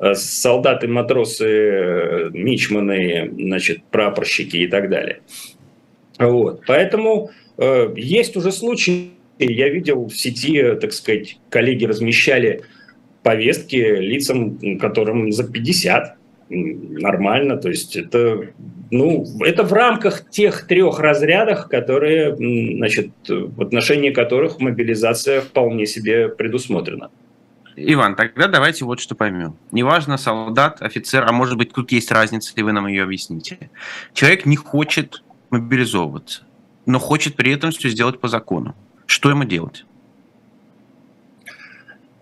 Э, 0.00 0.14
солдаты, 0.14 0.86
матросы, 0.86 1.44
э, 1.46 2.30
мичманы, 2.32 3.30
значит, 3.36 3.82
прапорщики 3.90 4.58
и 4.58 4.68
так 4.68 4.88
далее. 4.90 5.20
Вот. 6.18 6.62
Поэтому 6.66 7.30
э, 7.56 7.92
есть 7.96 8.36
уже 8.36 8.52
случаи, 8.52 9.10
я 9.44 9.68
видел 9.68 10.06
в 10.06 10.16
сети, 10.16 10.74
так 10.80 10.92
сказать, 10.92 11.38
коллеги 11.50 11.84
размещали 11.84 12.62
повестки 13.22 13.76
лицам, 13.76 14.78
которым 14.78 15.32
за 15.32 15.44
50, 15.44 16.16
нормально, 16.50 17.56
то 17.56 17.68
есть 17.68 17.96
это, 17.96 18.48
ну, 18.90 19.26
это 19.40 19.64
в 19.64 19.72
рамках 19.72 20.30
тех 20.30 20.66
трех 20.66 20.98
разрядов, 20.98 21.68
которые, 21.68 22.34
значит, 22.36 23.10
в 23.28 23.60
отношении 23.60 24.10
которых 24.10 24.60
мобилизация 24.60 25.42
вполне 25.42 25.86
себе 25.86 26.28
предусмотрена. 26.28 27.10
Иван, 27.76 28.16
тогда 28.16 28.48
давайте 28.48 28.84
вот 28.84 28.98
что 28.98 29.14
поймем. 29.14 29.56
Неважно, 29.70 30.16
солдат, 30.16 30.82
офицер, 30.82 31.24
а 31.28 31.32
может 31.32 31.56
быть 31.56 31.72
тут 31.72 31.92
есть 31.92 32.10
разница, 32.10 32.52
и 32.56 32.62
вы 32.62 32.72
нам 32.72 32.86
ее 32.88 33.04
объясните. 33.04 33.70
Человек 34.14 34.46
не 34.46 34.56
хочет 34.56 35.22
мобилизовываться, 35.50 36.42
но 36.86 36.98
хочет 36.98 37.36
при 37.36 37.52
этом 37.52 37.70
все 37.70 37.88
сделать 37.90 38.18
по 38.18 38.26
закону. 38.26 38.74
Что 39.08 39.30
ему 39.30 39.44
делать? 39.44 39.84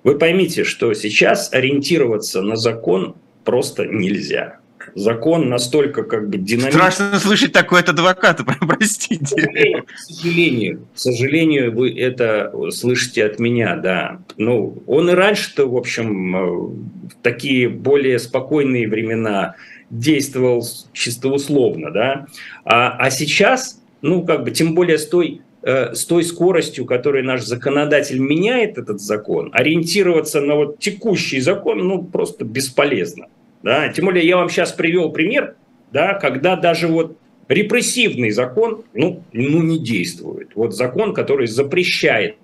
Вы 0.04 0.16
поймите, 0.18 0.64
что 0.64 0.94
сейчас 0.94 1.52
ориентироваться 1.52 2.40
на 2.40 2.56
закон 2.56 3.16
просто 3.44 3.84
нельзя 3.84 4.60
закон 4.94 5.48
настолько 5.48 6.02
как 6.02 6.28
бы 6.28 6.38
динамичный. 6.38 6.72
Страшно 6.72 7.18
слышать 7.18 7.52
такое 7.52 7.80
от 7.80 7.88
адвоката, 7.88 8.44
простите. 8.60 9.84
К 9.84 9.98
сожалению, 9.98 10.86
к 10.94 10.98
сожалению, 10.98 11.74
вы 11.74 11.98
это 11.98 12.52
слышите 12.70 13.24
от 13.24 13.38
меня, 13.38 13.76
да. 13.76 14.20
Ну, 14.36 14.82
он 14.86 15.10
и 15.10 15.12
раньше-то, 15.12 15.66
в 15.66 15.76
общем, 15.76 16.36
э, 16.36 16.40
в 16.40 17.22
такие 17.22 17.68
более 17.68 18.18
спокойные 18.18 18.88
времена 18.88 19.56
действовал 19.90 20.66
чисто 20.92 21.28
условно, 21.28 21.90
да. 21.90 22.26
А, 22.64 22.96
а 22.96 23.10
сейчас, 23.10 23.80
ну, 24.02 24.24
как 24.24 24.44
бы, 24.44 24.50
тем 24.50 24.74
более 24.74 24.98
с 24.98 25.06
той 25.06 25.42
э, 25.66 25.94
с 25.94 26.06
той 26.06 26.22
скоростью, 26.22 26.86
которой 26.86 27.22
наш 27.22 27.42
законодатель 27.42 28.18
меняет 28.18 28.78
этот 28.78 29.00
закон, 29.00 29.50
ориентироваться 29.52 30.40
на 30.40 30.54
вот 30.54 30.78
текущий 30.78 31.40
закон, 31.40 31.78
ну, 31.86 32.02
просто 32.04 32.44
бесполезно. 32.44 33.26
Да? 33.62 33.88
Тем 33.88 34.04
более 34.04 34.26
я 34.26 34.36
вам 34.36 34.48
сейчас 34.48 34.72
привел 34.72 35.10
пример, 35.10 35.56
да, 35.92 36.14
когда 36.14 36.54
даже 36.56 36.86
вот 36.86 37.16
репрессивный 37.48 38.30
закон 38.30 38.84
ну, 38.94 39.22
ну, 39.32 39.62
не 39.62 39.78
действует. 39.78 40.50
Вот 40.54 40.74
закон, 40.74 41.12
который 41.12 41.48
запрещает 41.48 42.36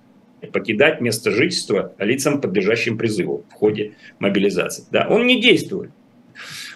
покидать 0.51 0.99
место 0.99 1.31
жительства 1.31 1.93
лицам, 1.99 2.41
подлежащим 2.41 2.97
призыву 2.97 3.45
в 3.49 3.53
ходе 3.53 3.93
мобилизации. 4.19 4.83
Да, 4.91 5.07
он 5.09 5.25
не 5.25 5.41
действует. 5.41 5.91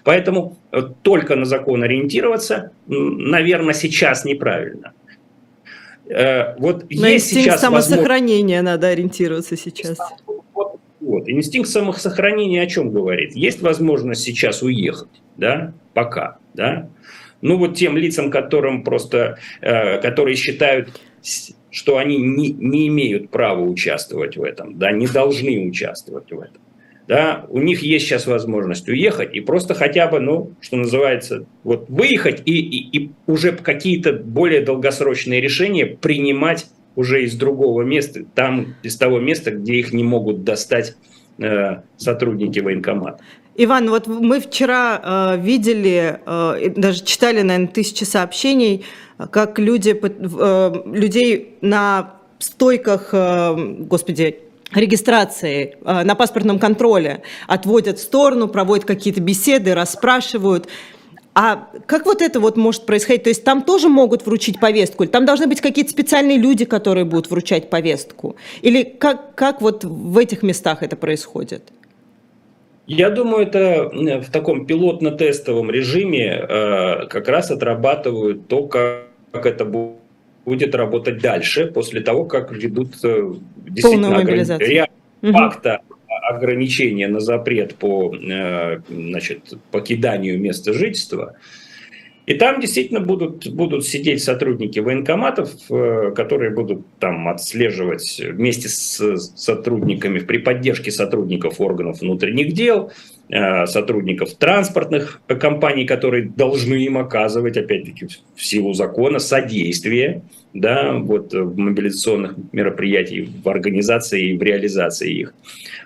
Поэтому 0.06 0.58
э, 0.72 0.84
только 1.02 1.36
на 1.36 1.44
закон 1.44 1.84
ориентироваться, 1.84 2.72
наверное, 2.88 3.74
сейчас 3.74 4.24
неправильно. 4.24 4.94
Э, 6.10 6.56
вот 6.58 6.84
на 6.90 7.08
есть 7.08 7.28
инстинкт 7.28 7.46
сейчас 7.46 7.62
самосохранения 7.62 8.58
возможно... 8.58 8.72
надо 8.72 8.88
ориентироваться 8.88 9.58
сейчас. 9.58 9.98
Вот. 11.00 11.30
Инстинкт 11.30 11.70
самосохранения 11.70 12.62
о 12.62 12.68
чем 12.68 12.92
говорит? 12.92 13.36
Есть 13.36 13.62
возможность 13.62 14.22
сейчас 14.22 14.62
уехать, 14.62 15.22
да, 15.38 15.74
пока, 15.94 16.38
да. 16.54 16.90
Ну 17.42 17.58
вот 17.58 17.76
тем 17.76 17.98
лицам, 17.98 18.32
которым 18.32 18.84
просто, 18.84 19.38
э, 19.62 20.02
которые 20.02 20.36
считают, 20.36 21.00
что 21.70 21.98
они 21.98 22.18
не, 22.18 22.50
не 22.50 22.88
имеют 22.88 23.30
права 23.30 23.62
участвовать 23.62 24.38
в 24.38 24.44
этом, 24.44 24.78
да, 24.78 24.92
не 24.92 25.08
должны 25.08 25.68
участвовать 25.68 26.32
в 26.32 26.40
этом. 26.40 26.62
Да, 27.08 27.46
у 27.48 27.60
них 27.60 27.84
есть 27.84 28.06
сейчас 28.06 28.28
возможность 28.28 28.90
уехать 28.90 29.34
и 29.34 29.40
просто 29.40 29.74
хотя 29.74 30.08
бы, 30.08 30.20
ну, 30.20 30.52
что 30.60 30.76
называется, 30.76 31.46
вот 31.64 31.86
выехать 31.88 32.42
и, 32.46 32.60
и, 32.60 32.98
и 32.98 33.12
уже 33.28 33.54
какие-то 33.54 34.12
более 34.12 34.62
долгосрочные 34.62 35.40
решения 35.40 35.86
принимать 35.86 36.68
уже 36.96 37.24
из 37.24 37.36
другого 37.36 37.84
места, 37.84 38.26
там 38.36 38.76
из 38.84 38.98
того 38.98 39.20
места, 39.20 39.52
где 39.52 39.76
их 39.76 39.94
не 39.94 40.04
могут 40.04 40.44
достать 40.44 40.98
э, 41.38 41.78
сотрудники 41.96 42.60
военкомата. 42.60 43.20
Иван, 43.56 43.90
вот 43.90 44.08
мы 44.08 44.42
вчера 44.42 45.36
э, 45.38 45.42
видели, 45.42 46.20
э, 46.26 46.70
даже 46.76 47.06
читали, 47.06 47.42
наверное, 47.42 47.68
тысячи 47.68 48.04
сообщений, 48.04 48.84
как 49.32 49.60
люди, 49.60 49.98
э, 50.00 50.82
людей 50.86 51.56
на 51.62 52.16
стойках, 52.40 53.10
э, 53.14 53.56
господи, 53.80 54.40
регистрации 54.74 55.78
э, 55.84 56.04
на 56.04 56.16
паспортном 56.16 56.60
контроле 56.60 57.22
отводят 57.48 58.00
в 58.00 58.02
сторону, 58.02 58.48
проводят 58.48 58.86
какие-то 58.86 59.22
беседы, 59.22 59.74
расспрашивают. 59.74 60.68
А 61.34 61.70
как 61.86 62.08
вот 62.08 62.22
это 62.24 62.40
вот 62.40 62.58
может 62.58 62.86
происходить? 62.86 63.24
То 63.24 63.30
есть 63.30 63.44
там 63.44 63.62
тоже 63.62 63.90
могут 63.90 64.26
вручить 64.26 64.60
повестку? 64.60 65.04
Или 65.04 65.12
там 65.12 65.26
должны 65.26 65.46
быть 65.46 65.62
какие-то 65.62 65.92
специальные 65.92 66.38
люди, 66.38 66.66
которые 66.66 67.06
будут 67.06 67.30
вручать 67.30 67.70
повестку? 67.70 68.36
Или 68.64 68.84
как, 68.84 69.36
как 69.36 69.62
вот 69.62 69.84
в 69.84 70.18
этих 70.18 70.42
местах 70.42 70.82
это 70.82 70.96
происходит? 70.96 71.72
Я 72.88 73.10
думаю, 73.10 73.46
это 73.46 73.92
в 73.94 74.32
таком 74.32 74.66
пилотно-тестовом 74.66 75.70
режиме 75.70 76.26
э, 76.26 77.06
как 77.08 77.28
раз 77.28 77.52
отрабатывают 77.52 78.48
то, 78.48 78.66
как, 78.66 79.04
как 79.32 79.46
это 79.46 79.66
будет 79.66 80.07
будет 80.48 80.74
работать 80.76 81.22
дальше, 81.22 81.66
после 81.68 82.00
того, 82.00 82.24
как 82.24 82.54
ведут 82.54 82.96
э, 83.04 83.34
действительно 83.58 84.18
ограни... 84.18 84.88
факта 85.22 85.82
ограничения 86.30 87.10
на 87.10 87.20
запрет 87.20 87.76
по 87.76 88.16
э, 88.16 88.80
значит, 88.90 89.54
покиданию 89.72 90.40
места 90.40 90.72
жительства– 90.74 91.36
и 92.28 92.34
там 92.34 92.60
действительно 92.60 93.00
будут, 93.00 93.48
будут 93.48 93.86
сидеть 93.88 94.22
сотрудники 94.22 94.80
военкоматов, 94.80 95.50
э, 95.70 96.12
которые 96.14 96.52
будут 96.52 96.86
там 97.00 97.30
отслеживать 97.30 98.22
вместе 98.22 98.68
с 98.68 99.16
сотрудниками, 99.38 100.20
при 100.20 100.40
поддержке 100.40 100.92
сотрудников 100.92 101.62
органов 101.62 102.02
внутренних 102.02 102.52
дел, 102.52 102.92
сотрудников 103.30 104.36
транспортных 104.36 105.22
компаний, 105.28 105.86
которые 105.86 106.30
должны 106.30 106.76
им 106.76 106.98
оказывать, 106.98 107.58
опять-таки, 107.58 108.08
в 108.36 108.44
силу 108.44 108.74
закона, 108.74 109.20
содействие 109.20 110.22
да, 110.54 110.94
вот, 110.94 111.34
в 111.34 111.58
мобилизационных 111.58 112.36
мероприятиях, 112.52 113.30
в 113.44 113.50
организации 113.50 114.32
и 114.32 114.38
в 114.38 114.42
реализации 114.42 115.12
их. 115.12 115.34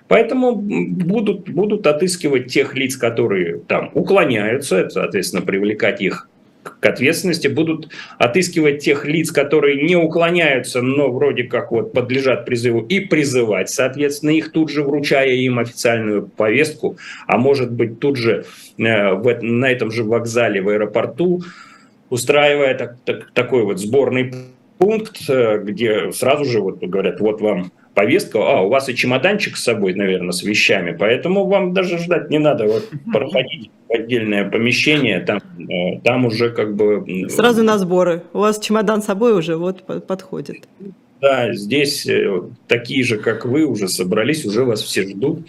Поэтому 0.08 0.54
будут, 0.56 1.48
будут 1.48 1.86
отыскивать 1.86 2.46
тех 2.46 2.74
лиц, 2.74 2.96
которые 2.96 3.58
там 3.58 3.90
уклоняются, 3.94 4.88
соответственно, 4.88 5.42
привлекать 5.42 6.00
их 6.00 6.28
к 6.62 6.86
ответственности, 6.86 7.48
будут 7.48 7.88
отыскивать 8.18 8.82
тех 8.82 9.04
лиц, 9.04 9.30
которые 9.30 9.82
не 9.82 9.96
уклоняются, 9.96 10.82
но 10.82 11.10
вроде 11.10 11.44
как 11.44 11.72
вот 11.72 11.92
подлежат 11.92 12.44
призыву, 12.44 12.80
и 12.80 13.00
призывать, 13.00 13.70
соответственно, 13.70 14.30
их 14.30 14.52
тут 14.52 14.70
же 14.70 14.82
вручая 14.82 15.30
им 15.30 15.58
официальную 15.58 16.26
повестку, 16.26 16.96
а 17.26 17.38
может 17.38 17.72
быть 17.72 17.98
тут 18.00 18.16
же 18.16 18.44
э, 18.78 19.14
в, 19.14 19.42
на 19.42 19.70
этом 19.70 19.90
же 19.90 20.04
вокзале 20.04 20.60
в 20.60 20.68
аэропорту, 20.68 21.42
устраивая 22.10 22.74
так, 22.76 22.96
так, 23.04 23.30
такой 23.32 23.64
вот 23.64 23.78
сборный 23.78 24.32
пункт, 24.78 25.18
э, 25.28 25.58
где 25.62 26.12
сразу 26.12 26.44
же 26.44 26.60
вот 26.60 26.82
говорят, 26.82 27.20
вот 27.20 27.40
вам 27.40 27.72
повестка, 27.94 28.38
а, 28.38 28.60
у 28.62 28.68
вас 28.68 28.88
и 28.88 28.94
чемоданчик 28.94 29.56
с 29.56 29.64
собой, 29.64 29.94
наверное, 29.94 30.32
с 30.32 30.42
вещами, 30.42 30.96
поэтому 30.98 31.46
вам 31.46 31.72
даже 31.72 31.98
ждать 31.98 32.30
не 32.30 32.38
надо, 32.38 32.66
вот 32.66 32.88
проходить 33.12 33.70
в 33.88 33.92
отдельное 33.92 34.48
помещение, 34.48 35.20
там, 35.20 35.40
э, 35.58 36.00
там 36.04 36.26
уже 36.26 36.50
как 36.50 36.74
бы... 36.74 37.28
Сразу 37.28 37.62
на 37.62 37.78
сборы, 37.78 38.22
у 38.32 38.38
вас 38.38 38.58
чемодан 38.58 39.02
с 39.02 39.06
собой 39.06 39.32
уже 39.38 39.56
вот 39.56 39.84
подходит. 40.06 40.68
Да, 41.20 41.52
здесь 41.52 42.06
э, 42.06 42.42
такие 42.66 43.04
же, 43.04 43.16
как 43.16 43.44
вы, 43.44 43.64
уже 43.64 43.88
собрались, 43.88 44.44
уже 44.44 44.64
вас 44.64 44.82
все 44.82 45.02
ждут. 45.02 45.46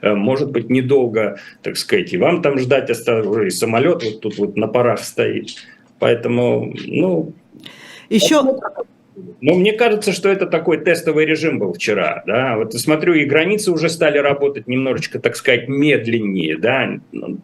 Э, 0.00 0.14
может 0.14 0.50
быть, 0.50 0.70
недолго, 0.70 1.38
так 1.62 1.76
сказать, 1.76 2.12
и 2.12 2.16
вам 2.16 2.40
там 2.40 2.58
ждать 2.58 2.88
осталось, 2.88 3.26
уже 3.26 3.48
и 3.48 3.50
самолет 3.50 4.02
вот 4.02 4.20
тут 4.20 4.38
вот 4.38 4.56
на 4.56 4.66
парах 4.66 5.00
стоит. 5.00 5.56
Поэтому, 5.98 6.72
ну... 6.86 7.34
Еще... 8.08 8.42
Ну, 9.40 9.54
мне 9.54 9.72
кажется, 9.72 10.12
что 10.12 10.28
это 10.28 10.46
такой 10.46 10.78
тестовый 10.78 11.24
режим 11.24 11.58
был 11.58 11.72
вчера, 11.72 12.22
да, 12.26 12.56
вот 12.56 12.74
смотрю, 12.74 13.14
и 13.14 13.24
границы 13.24 13.72
уже 13.72 13.88
стали 13.88 14.18
работать 14.18 14.68
немножечко, 14.68 15.18
так 15.18 15.34
сказать, 15.36 15.68
медленнее, 15.68 16.56
да. 16.56 16.98
Ну, 17.10 17.38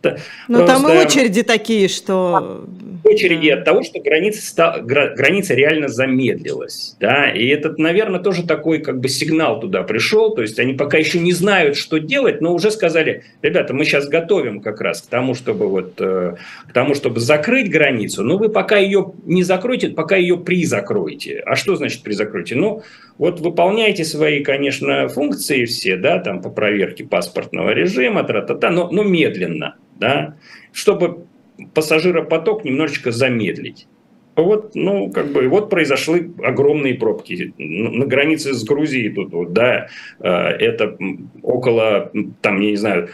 ну 0.49 0.67
там 0.67 0.87
и 0.89 0.97
очереди 0.97 1.43
такие, 1.43 1.89
что... 1.89 2.67
Очереди 3.05 3.49
от 3.49 3.65
того, 3.65 3.83
что 3.83 4.01
граница, 4.01 4.81
граница 4.83 5.55
реально 5.55 5.89
замедлилась, 5.89 6.97
да, 7.01 7.31
и 7.31 7.47
этот, 7.47 7.79
наверное, 7.79 8.21
тоже 8.21 8.47
такой 8.47 8.79
как 8.79 9.01
бы 9.01 9.09
сигнал 9.09 9.61
туда 9.61 9.83
пришел, 9.83 10.35
то 10.35 10.43
есть 10.43 10.59
они 10.59 10.75
пока 10.75 10.99
еще 10.99 11.19
не 11.19 11.33
знают, 11.33 11.77
что 11.77 11.99
делать, 11.99 12.41
но 12.41 12.55
уже 12.55 12.71
сказали, 12.71 13.25
ребята, 13.43 13.75
мы 13.75 13.85
сейчас 13.85 14.09
готовим 14.09 14.61
как 14.61 14.81
раз 14.81 15.03
к 15.03 15.07
тому, 15.07 15.35
чтобы 15.35 15.69
вот, 15.69 15.95
э, 16.01 16.37
к 16.69 16.73
тому, 16.73 16.95
чтобы 16.95 17.21
закрыть 17.21 17.71
границу, 17.71 18.23
но 18.23 18.39
вы 18.39 18.49
пока 18.49 18.77
ее 18.77 19.13
не 19.25 19.43
закроете, 19.43 19.91
пока 19.91 20.17
ее 20.17 20.37
призакроете. 20.37 21.43
А 21.47 21.57
что 21.57 21.66
значит 21.75 22.03
при 22.03 22.13
закрытии? 22.13 22.55
Ну, 22.55 22.83
вот 23.19 23.41
выполняйте 23.41 24.05
свои, 24.05 24.45
конечно, 24.45 25.09
функции 25.09 25.65
все, 25.65 25.97
да, 25.97 26.19
там 26.19 26.43
по 26.43 26.51
проверке 26.51 27.05
паспортного 27.05 27.71
режима, 27.71 28.23
тра-та-та, 28.23 28.71
но, 28.71 28.91
но 28.91 29.03
медленно, 29.03 29.77
да, 29.99 30.37
чтобы 30.73 31.27
пассажиропоток 31.75 32.65
немножечко 32.65 33.11
замедлить. 33.11 33.89
Вот, 34.37 34.75
ну, 34.75 35.11
как 35.11 35.33
бы, 35.33 35.49
вот 35.49 35.71
произошли 35.71 36.31
огромные 36.45 36.95
пробки 36.95 37.55
на 37.57 38.05
границе 38.05 38.53
с 38.53 38.65
Грузией 38.65 39.11
тут, 39.11 39.33
вот, 39.33 39.53
да, 39.55 39.89
э, 40.21 40.29
это 40.29 40.97
около, 41.43 42.13
там, 42.43 42.61
я 42.61 42.71
не 42.71 42.77
знаю, 42.77 43.09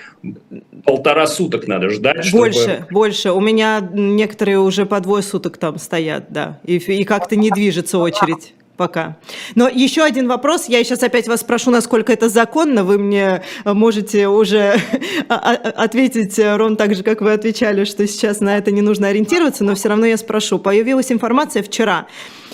полтора 0.84 1.28
суток 1.28 1.68
надо 1.68 1.90
ждать. 1.90 2.32
Больше, 2.32 2.58
чтобы... 2.58 2.86
больше. 2.90 3.30
У 3.30 3.40
меня 3.40 3.88
некоторые 3.92 4.58
уже 4.58 4.84
по 4.84 5.00
двое 5.00 5.22
суток 5.22 5.58
там 5.58 5.78
стоят, 5.78 6.26
да, 6.30 6.60
и, 6.64 6.78
и 6.78 7.04
как-то 7.04 7.36
не 7.36 7.50
движется 7.50 7.98
очередь 7.98 8.54
пока. 8.76 9.16
Но 9.54 9.68
еще 9.68 10.02
один 10.02 10.28
вопрос. 10.28 10.68
Я 10.68 10.82
сейчас 10.84 11.02
опять 11.02 11.28
вас 11.28 11.40
спрошу, 11.40 11.70
насколько 11.70 12.12
это 12.12 12.28
законно. 12.28 12.84
Вы 12.84 12.98
мне 12.98 13.42
можете 13.64 14.28
уже 14.28 14.76
ответить 15.28 16.38
ровно 16.38 16.76
так 16.76 16.94
же, 16.94 17.02
как 17.02 17.20
вы 17.20 17.32
отвечали, 17.32 17.84
что 17.84 18.06
сейчас 18.06 18.40
на 18.40 18.56
это 18.56 18.70
не 18.70 18.82
нужно 18.82 19.08
ориентироваться, 19.08 19.64
но 19.64 19.74
все 19.74 19.88
равно 19.88 20.06
я 20.06 20.16
спрошу. 20.16 20.58
Появилась 20.58 21.12
информация 21.12 21.62
вчера, 21.62 22.06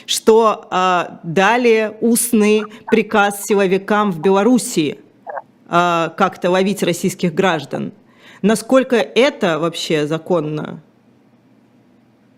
что 0.06 0.68
э, 0.70 1.18
дали 1.22 1.96
устный 2.00 2.62
приказ 2.86 3.44
силовикам 3.44 4.10
в 4.10 4.20
Белоруссии 4.20 4.98
э, 5.68 6.08
как-то 6.16 6.50
ловить 6.50 6.82
российских 6.82 7.34
граждан. 7.34 7.92
Насколько 8.42 8.96
это 8.96 9.58
вообще 9.58 10.06
законно? 10.06 10.80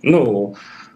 Ну, 0.02 0.54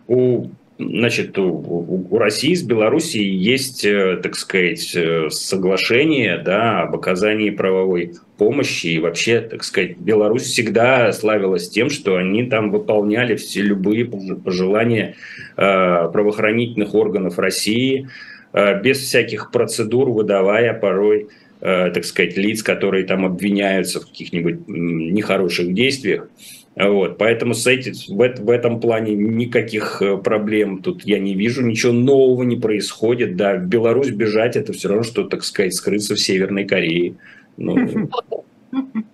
у 0.08 0.46
Значит, 0.76 1.38
у, 1.38 2.06
у 2.10 2.18
России 2.18 2.52
с 2.52 2.64
Белоруссией 2.64 3.36
есть, 3.36 3.84
э, 3.84 4.18
так 4.20 4.34
сказать, 4.34 4.92
э, 4.96 5.28
соглашение 5.30 6.38
да, 6.38 6.82
об 6.82 6.96
оказании 6.96 7.50
правовой 7.50 8.14
помощи. 8.38 8.88
И 8.88 8.98
вообще, 8.98 9.40
так 9.40 9.62
сказать, 9.62 9.98
Беларусь 9.98 10.42
всегда 10.42 11.12
славилась 11.12 11.68
тем, 11.68 11.90
что 11.90 12.16
они 12.16 12.44
там 12.44 12.72
выполняли 12.72 13.36
все 13.36 13.62
любые 13.62 14.04
пожелания 14.04 15.14
э, 15.56 16.08
правоохранительных 16.12 16.94
органов 16.94 17.38
России, 17.38 18.08
без 18.52 18.98
всяких 18.98 19.50
процедур, 19.50 20.10
выдавая 20.10 20.74
порой, 20.74 21.26
так 21.58 22.04
сказать, 22.04 22.36
лиц, 22.36 22.62
которые 22.62 23.04
там 23.04 23.26
обвиняются 23.26 23.98
в 24.00 24.06
каких-нибудь 24.06 24.68
нехороших 24.68 25.74
действиях. 25.74 26.28
Вот, 26.76 27.18
поэтому 27.18 27.54
с 27.54 27.66
этим, 27.68 27.92
в, 27.92 28.44
в 28.44 28.50
этом 28.50 28.80
плане 28.80 29.14
никаких 29.14 30.02
э, 30.02 30.16
проблем 30.16 30.82
тут 30.82 31.04
я 31.04 31.20
не 31.20 31.34
вижу, 31.34 31.62
ничего 31.62 31.92
нового 31.92 32.42
не 32.42 32.56
происходит. 32.56 33.36
Да, 33.36 33.54
в 33.54 33.66
Беларусь 33.66 34.10
бежать 34.10 34.56
это 34.56 34.72
все 34.72 34.88
равно, 34.88 35.04
что, 35.04 35.22
так 35.22 35.44
сказать, 35.44 35.74
скрыться 35.74 36.16
в 36.16 36.20
Северной 36.20 36.64
Корее. 36.64 37.14
Ну, 37.56 38.10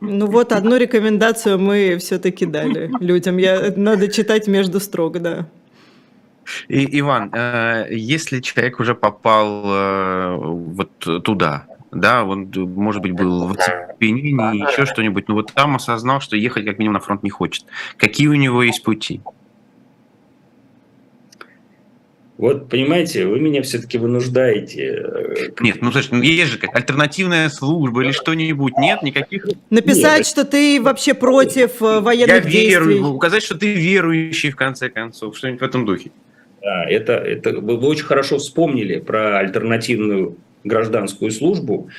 ну 0.01 0.27
вот 0.27 0.53
одну 0.53 0.79
рекомендацию 0.79 1.59
мы 1.59 1.99
все-таки 1.99 2.47
дали 2.47 2.91
людям. 2.99 3.37
Я, 3.37 3.75
надо 3.77 4.09
читать 4.09 4.47
между 4.47 4.81
строк, 4.81 5.21
да. 5.21 5.47
И, 6.69 6.99
Иван, 7.01 7.31
э, 7.35 7.89
если 7.91 8.41
человек 8.41 8.81
уже 8.81 8.95
попал 8.95 9.63
э, 9.67 10.37
вот 10.37 10.91
туда, 11.25 11.67
да, 11.93 12.25
он, 12.25 12.53
может 12.55 13.03
быть, 13.03 13.13
был 13.13 13.47
в 13.47 13.53
оцепенении, 13.53 14.71
еще 14.71 14.87
что-нибудь, 14.87 15.29
но 15.29 15.35
вот 15.35 15.53
там 15.53 15.77
осознал, 15.77 16.21
что 16.21 16.37
ехать 16.37 16.65
как 16.65 16.79
минимум 16.79 16.95
на 16.95 17.01
фронт 17.01 17.23
не 17.23 17.31
хочет. 17.31 17.65
Какие 17.97 18.29
у 18.29 18.35
него 18.35 18.63
есть 18.63 18.83
пути? 18.83 19.21
Вот, 22.41 22.71
понимаете, 22.71 23.27
вы 23.27 23.39
меня 23.39 23.61
все-таки 23.61 23.99
вынуждаете. 23.99 25.05
Э, 25.05 25.49
нет, 25.61 25.83
ну, 25.83 25.93
слушай, 25.93 26.09
ну, 26.13 26.23
есть 26.23 26.53
же 26.53 26.59
как 26.59 26.75
альтернативная 26.75 27.51
служба 27.51 28.03
или 28.03 28.13
что-нибудь. 28.13 28.79
Нет 28.79 29.03
никаких... 29.03 29.47
Написать, 29.69 30.21
Нет. 30.21 30.27
что 30.27 30.47
ты 30.47 30.81
вообще 30.81 31.13
против 31.13 31.83
э, 31.83 32.01
военных 32.01 32.37
Я 32.37 32.41
действий. 32.41 32.71
верую, 32.71 33.09
указать, 33.09 33.43
что 33.43 33.59
ты 33.59 33.75
верующий, 33.75 34.53
в 34.53 34.57
конце 34.57 34.89
концов, 34.89 35.37
что-нибудь 35.37 35.61
в 35.61 35.65
этом 35.65 35.85
духе. 35.85 36.13
Да, 36.63 36.87
это, 36.89 37.13
это 37.13 37.61
вы 37.61 37.77
очень 37.77 38.05
хорошо 38.05 38.39
вспомнили 38.39 39.01
про 39.01 39.39
альтернативную 39.39 40.39
гражданскую 40.65 41.31
службу. 41.31 41.91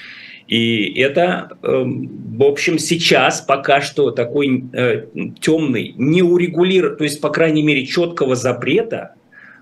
И 0.48 1.00
это, 1.00 1.58
эм, 1.64 2.10
в 2.38 2.44
общем, 2.44 2.78
сейчас 2.78 3.40
пока 3.40 3.80
что 3.80 4.12
такой 4.12 4.66
э, 4.74 5.06
темный, 5.40 5.94
не 5.96 6.22
урегулирован, 6.22 6.98
то 6.98 7.06
есть, 7.06 7.22
по 7.22 7.30
крайней 7.30 7.64
мере, 7.64 7.86
четкого 7.86 8.36
запрета 8.36 9.16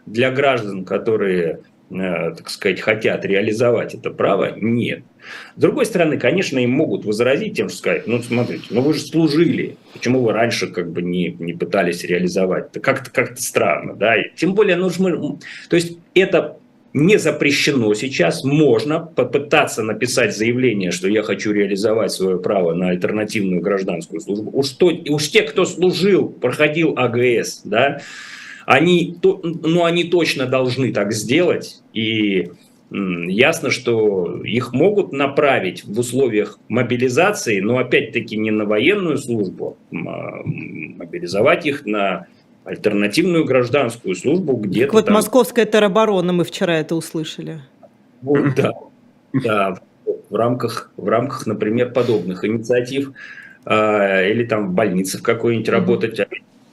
для 0.08 0.32
граждан, 0.32 0.86
которые, 0.86 1.60
э, 1.92 1.96
так 2.36 2.50
сказать, 2.50 2.82
хотят 2.82 3.24
реализовать 3.24 3.94
это 3.94 4.10
право, 4.10 4.56
нет. 4.60 5.04
С 5.56 5.62
другой 5.62 5.86
стороны, 5.86 6.18
конечно, 6.18 6.58
им 6.58 6.72
могут 6.72 7.06
возразить 7.06 7.56
тем, 7.56 7.70
что 7.70 7.78
сказать, 7.78 8.08
ну, 8.08 8.20
смотрите, 8.24 8.66
ну 8.72 8.82
вы 8.82 8.96
же 8.96 9.02
служили, 9.02 9.78
почему 9.94 10.22
вы 10.22 10.34
раньше 10.34 10.68
как 10.68 10.92
бы 10.92 11.04
не, 11.04 11.36
не 11.38 11.54
пытались 11.54 12.04
реализовать? 12.04 12.70
Это 12.72 12.80
как-то 12.80 13.12
как 13.12 13.38
странно, 13.38 13.96
да? 13.96 14.16
Тем 14.36 14.56
более, 14.56 14.76
ну, 14.76 14.90
мы, 14.98 15.38
то 15.70 15.76
есть 15.76 16.00
это 16.16 16.58
не 16.94 17.18
запрещено 17.18 17.94
сейчас, 17.94 18.44
можно 18.44 19.00
попытаться 19.00 19.84
написать 19.84 20.36
заявление, 20.36 20.92
что 20.92 21.08
я 21.08 21.22
хочу 21.24 21.52
реализовать 21.52 22.12
свое 22.12 22.40
право 22.40 22.74
на 22.74 22.90
альтернативную 22.90 23.62
гражданскую 23.62 24.22
службу. 24.22 24.52
Уж, 24.54 24.70
то, 24.72 24.88
уж 24.88 25.30
те, 25.30 25.44
кто 25.44 25.66
служил, 25.66 26.30
проходил 26.30 26.94
АГС, 26.98 27.62
да, 27.64 28.02
Они, 28.66 29.18
ну, 29.24 29.84
они 29.84 30.04
точно 30.06 30.46
должны 30.46 30.92
так 30.92 31.14
сделать, 31.14 31.82
и 31.94 32.50
Ясно, 32.92 33.70
что 33.70 34.42
их 34.44 34.74
могут 34.74 35.12
направить 35.12 35.84
в 35.86 36.00
условиях 36.00 36.58
мобилизации, 36.70 37.60
но 37.60 37.78
опять-таки 37.78 38.36
не 38.36 38.50
на 38.50 38.66
военную 38.66 39.20
службу, 39.20 39.78
а 39.92 40.42
мобилизовать 40.44 41.68
их 41.68 41.86
на 41.86 42.26
альтернативную 42.70 43.46
гражданскую 43.46 44.16
службу 44.16 44.54
где-то. 44.54 44.94
Вот 44.94 45.06
там... 45.06 45.16
московская 45.16 45.66
тероборона, 45.66 46.34
мы 46.34 46.44
вчера 46.44 46.78
это 46.78 46.96
услышали. 46.96 47.62
Вот, 48.22 48.56
да, 48.56 48.74
да, 49.34 49.78
в 50.30 50.36
рамках, 50.36 50.92
в 50.96 51.08
рамках, 51.08 51.48
например, 51.48 51.92
подобных 51.92 52.46
инициатив 52.46 53.14
э, 53.66 54.32
или 54.32 54.46
там 54.46 54.70
в 54.70 54.74
больнице 54.74 55.18
в 55.18 55.24
какой-нибудь 55.24 55.70
работать, 55.70 56.20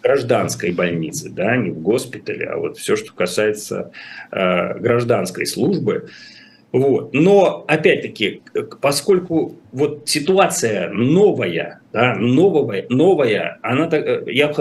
гражданской 0.03 0.73
больнице, 0.73 1.31
да, 1.31 1.57
не 1.57 1.71
в 1.71 1.81
госпитале, 1.81 2.47
а 2.47 2.59
вот 2.59 2.77
все, 2.79 2.95
что 2.95 3.13
касается 3.13 3.91
э, 4.31 4.79
гражданской 4.79 5.47
службы. 5.47 6.11
Вот. 6.77 7.15
Но, 7.15 7.65
опять-таки, 7.67 8.43
поскольку 8.83 9.57
вот 9.73 10.03
ситуация 10.05 10.91
новая, 10.91 11.81
да, 11.91 12.17
новая, 12.17 12.85
новая, 12.91 13.59
она, 13.63 13.89
э, 13.91 14.25
я 14.27 14.53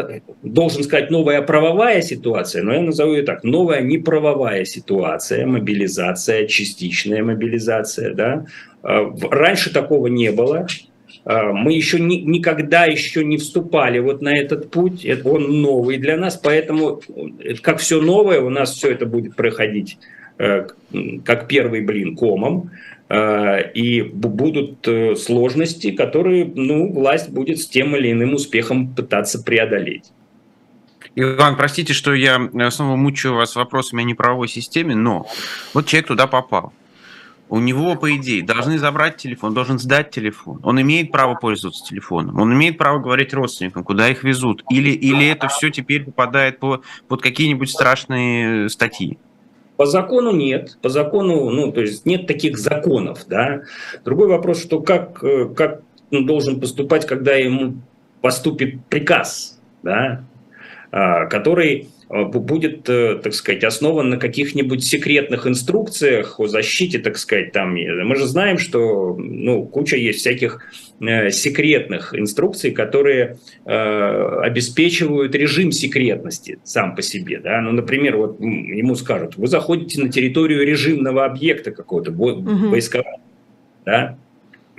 должен 0.41 0.83
сказать, 0.83 1.11
новая 1.11 1.41
правовая 1.41 2.01
ситуация, 2.01 2.63
но 2.63 2.73
я 2.73 2.81
назову 2.83 3.15
ее 3.15 3.23
так, 3.23 3.43
новая 3.43 3.81
неправовая 3.81 4.63
ситуация, 4.63 5.45
мобилизация, 5.45 6.47
частичная 6.47 7.21
мобилизация, 7.21 8.13
да. 8.13 8.45
Э, 8.81 9.11
раньше 9.29 9.73
такого 9.73 10.07
не 10.07 10.31
было, 10.31 10.67
а, 11.25 11.51
мы 11.51 11.73
еще 11.73 11.99
ни, 11.99 12.15
никогда 12.15 12.85
еще 12.85 13.25
не 13.25 13.35
вступали 13.35 13.99
вот 13.99 14.21
на 14.21 14.37
этот 14.37 14.71
путь, 14.71 15.03
это 15.03 15.27
он 15.27 15.61
новый 15.61 15.97
для 15.97 16.15
нас, 16.15 16.37
поэтому 16.37 17.01
э, 17.43 17.55
как 17.55 17.79
все 17.79 17.99
новое, 17.99 18.39
у 18.39 18.49
нас 18.49 18.71
все 18.71 18.91
это 18.91 19.05
будет 19.05 19.35
проходить 19.35 19.97
как 20.37 21.47
первый 21.47 21.81
блин 21.81 22.15
комом, 22.15 22.71
э, 23.09 23.71
и 23.71 24.01
будут 24.01 24.87
сложности, 25.17 25.91
которые 25.91 26.45
ну, 26.45 26.91
власть 26.91 27.29
будет 27.29 27.59
с 27.59 27.67
тем 27.67 27.95
или 27.95 28.11
иным 28.11 28.33
успехом 28.33 28.93
пытаться 28.93 29.41
преодолеть. 29.41 30.11
Иван, 31.15 31.55
простите, 31.55 31.93
что 31.93 32.13
я 32.13 32.49
снова 32.71 32.97
мучаю 32.97 33.35
вас 33.35 33.55
вопросами 33.55 34.03
о 34.03 34.05
неправовой 34.05 34.49
системе, 34.49 34.95
но 34.95 35.25
вот 35.73 35.85
человек 35.85 36.07
туда 36.07 36.27
попал 36.27 36.73
у 37.49 37.59
него, 37.59 37.95
по 37.95 38.15
идее, 38.15 38.43
должны 38.43 38.79
забрать 38.79 39.17
телефон, 39.17 39.53
должен 39.53 39.77
сдать 39.79 40.09
телефон. 40.09 40.59
Он 40.63 40.81
имеет 40.81 41.11
право 41.11 41.35
пользоваться 41.35 41.85
телефоном, 41.85 42.39
он 42.39 42.53
имеет 42.53 42.77
право 42.77 42.99
говорить 42.99 43.33
родственникам, 43.33 43.83
куда 43.83 44.09
их 44.09 44.23
везут. 44.23 44.63
Или, 44.69 44.89
или 44.89 45.27
это 45.27 45.47
все 45.47 45.69
теперь 45.69 46.05
попадает 46.05 46.59
по, 46.59 46.81
под 47.07 47.21
какие-нибудь 47.21 47.69
страшные 47.69 48.69
статьи? 48.69 49.17
По 49.77 49.85
закону 49.85 50.31
нет. 50.31 50.77
По 50.81 50.89
закону, 50.89 51.49
ну, 51.49 51.71
то 51.71 51.81
есть 51.81 52.05
нет 52.05 52.27
таких 52.27 52.57
законов, 52.57 53.25
да. 53.27 53.63
Другой 54.03 54.27
вопрос, 54.27 54.61
что 54.61 54.79
как, 54.81 55.23
э, 55.23 55.49
как 55.55 55.81
он 56.11 56.25
должен 56.25 56.59
поступать, 56.59 57.05
когда 57.05 57.33
ему 57.33 57.75
поступит 58.21 58.83
приказ, 58.85 59.59
да, 59.83 60.23
а, 60.91 61.25
который 61.25 61.89
будет, 62.09 62.87
э, 62.87 63.19
так 63.21 63.33
сказать, 63.33 63.63
основан 63.63 64.09
на 64.09 64.17
каких-нибудь 64.17 64.83
секретных 64.83 65.47
инструкциях 65.47 66.39
о 66.39 66.47
защите, 66.47 66.99
так 66.99 67.17
сказать, 67.17 67.51
там. 67.51 67.75
Мы 67.75 68.15
же 68.15 68.27
знаем, 68.27 68.59
что 68.59 69.15
ну, 69.17 69.65
куча 69.65 69.97
есть 69.97 70.19
всяких 70.19 70.61
э, 70.99 71.31
секретных 71.31 72.13
инструкций, 72.13 72.71
которые 72.71 73.37
э, 73.65 74.39
обеспечивают 74.43 75.33
режим 75.33 75.71
секретности 75.71 76.59
сам 76.63 76.95
по 76.95 77.01
себе. 77.01 77.39
Да? 77.39 77.59
Ну, 77.61 77.71
например, 77.71 78.17
вот 78.17 78.39
ему 78.39 78.95
скажут, 78.95 79.35
вы 79.37 79.47
заходите 79.47 80.01
на 80.01 80.09
территорию 80.09 80.65
режимного 80.65 81.25
объекта 81.25 81.71
какого-то, 81.71 82.11
угу. 82.11 82.69
войскового, 82.69 83.19
да? 83.83 84.17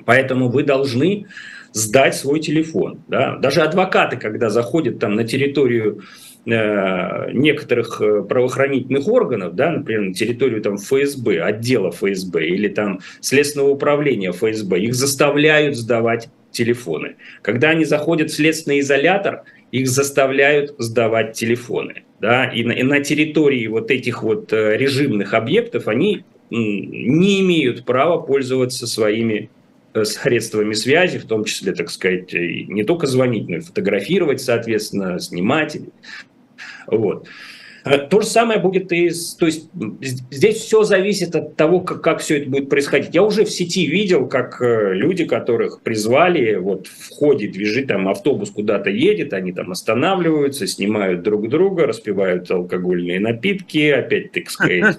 поэтому 0.04 0.48
вы 0.48 0.62
должны 0.62 1.26
сдать 1.72 2.14
свой 2.14 2.38
телефон. 2.38 3.00
Да? 3.08 3.36
Даже 3.36 3.62
адвокаты, 3.62 4.16
когда 4.16 4.48
заходят 4.48 5.00
там 5.00 5.16
на 5.16 5.24
территорию 5.24 6.02
Э, 6.02 6.02
некоторых 6.46 8.00
э, 8.00 8.22
правоохранительных 8.22 9.08
органов, 9.08 9.56
да, 9.56 9.72
например, 9.72 10.02
на 10.02 10.14
территорию 10.14 10.62
там, 10.62 10.76
ФСБ, 10.76 11.40
отдела 11.40 11.90
ФСБ 11.90 12.46
или 12.46 12.68
там 12.68 13.00
Следственного 13.20 13.70
управления 13.70 14.30
ФСБ, 14.30 14.78
их 14.78 14.94
заставляют 14.94 15.76
сдавать 15.76 16.28
телефоны. 16.52 17.16
Когда 17.42 17.70
они 17.70 17.84
заходят 17.84 18.30
в 18.30 18.34
следственный 18.34 18.78
изолятор, 18.78 19.42
их 19.72 19.88
заставляют 19.88 20.74
сдавать 20.78 21.32
телефоны. 21.32 22.04
Да? 22.20 22.46
И, 22.46 22.62
на, 22.62 22.72
и 22.72 22.82
на 22.84 23.00
территории 23.00 23.66
вот 23.66 23.90
этих 23.90 24.22
вот 24.22 24.52
э, 24.52 24.76
режимных 24.76 25.34
объектов 25.34 25.88
они 25.88 26.24
не 26.48 27.40
имеют 27.40 27.84
права 27.84 28.18
пользоваться 28.18 28.86
своими 28.86 29.50
средствами 30.04 30.74
связи, 30.74 31.18
в 31.18 31.24
том 31.24 31.44
числе, 31.44 31.72
так 31.72 31.90
сказать, 31.90 32.32
не 32.32 32.84
только 32.84 33.08
звонить, 33.08 33.48
но 33.48 33.56
и 33.56 33.60
фотографировать, 33.60 34.40
соответственно, 34.40 35.18
снимать 35.18 35.76
вот. 36.86 37.28
Э, 37.86 37.98
то 37.98 38.20
же 38.20 38.26
самое 38.26 38.58
будет 38.58 38.92
и... 38.92 39.10
То 39.38 39.46
есть 39.46 39.70
здесь 40.30 40.56
все 40.56 40.82
зависит 40.82 41.34
от 41.36 41.56
того, 41.56 41.80
как, 41.80 42.02
как 42.02 42.20
все 42.20 42.38
это 42.38 42.50
будет 42.50 42.68
происходить. 42.68 43.14
Я 43.14 43.22
уже 43.22 43.44
в 43.44 43.50
сети 43.50 43.86
видел, 43.86 44.26
как 44.26 44.60
э, 44.60 44.94
люди, 44.94 45.24
которых 45.24 45.82
призвали, 45.82 46.56
вот 46.56 46.88
в 46.88 47.10
ходе 47.10 47.48
движи, 47.48 47.84
там 47.84 48.08
автобус 48.08 48.50
куда-то 48.50 48.90
едет, 48.90 49.32
они 49.32 49.52
там 49.52 49.70
останавливаются, 49.70 50.66
снимают 50.66 51.22
друг 51.22 51.48
друга, 51.48 51.86
распивают 51.86 52.50
алкогольные 52.50 53.20
напитки, 53.20 53.90
опять, 53.90 54.32
так 54.32 54.50
сказать, 54.50 54.98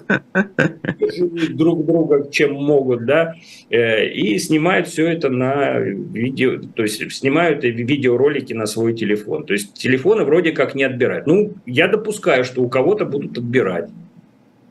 друг 1.50 1.84
друга 1.84 2.28
чем 2.30 2.54
могут, 2.54 3.04
да, 3.04 3.34
э, 3.70 4.08
и 4.08 4.38
снимают 4.38 4.88
все 4.88 5.08
это 5.08 5.28
на 5.28 5.78
видео, 5.78 6.58
то 6.74 6.82
есть 6.82 7.12
снимают 7.12 7.64
видеоролики 7.64 8.54
на 8.54 8.66
свой 8.66 8.94
телефон. 8.94 9.44
То 9.44 9.52
есть 9.52 9.74
телефоны 9.74 10.24
вроде 10.24 10.52
как 10.52 10.74
не 10.74 10.84
отбирают. 10.84 11.26
Ну, 11.26 11.54
я 11.66 11.88
допускаю, 11.88 12.44
что 12.44 12.62
у 12.62 12.68
кого-то 12.78 13.04
будут 13.04 13.36
отбирать. 13.36 13.90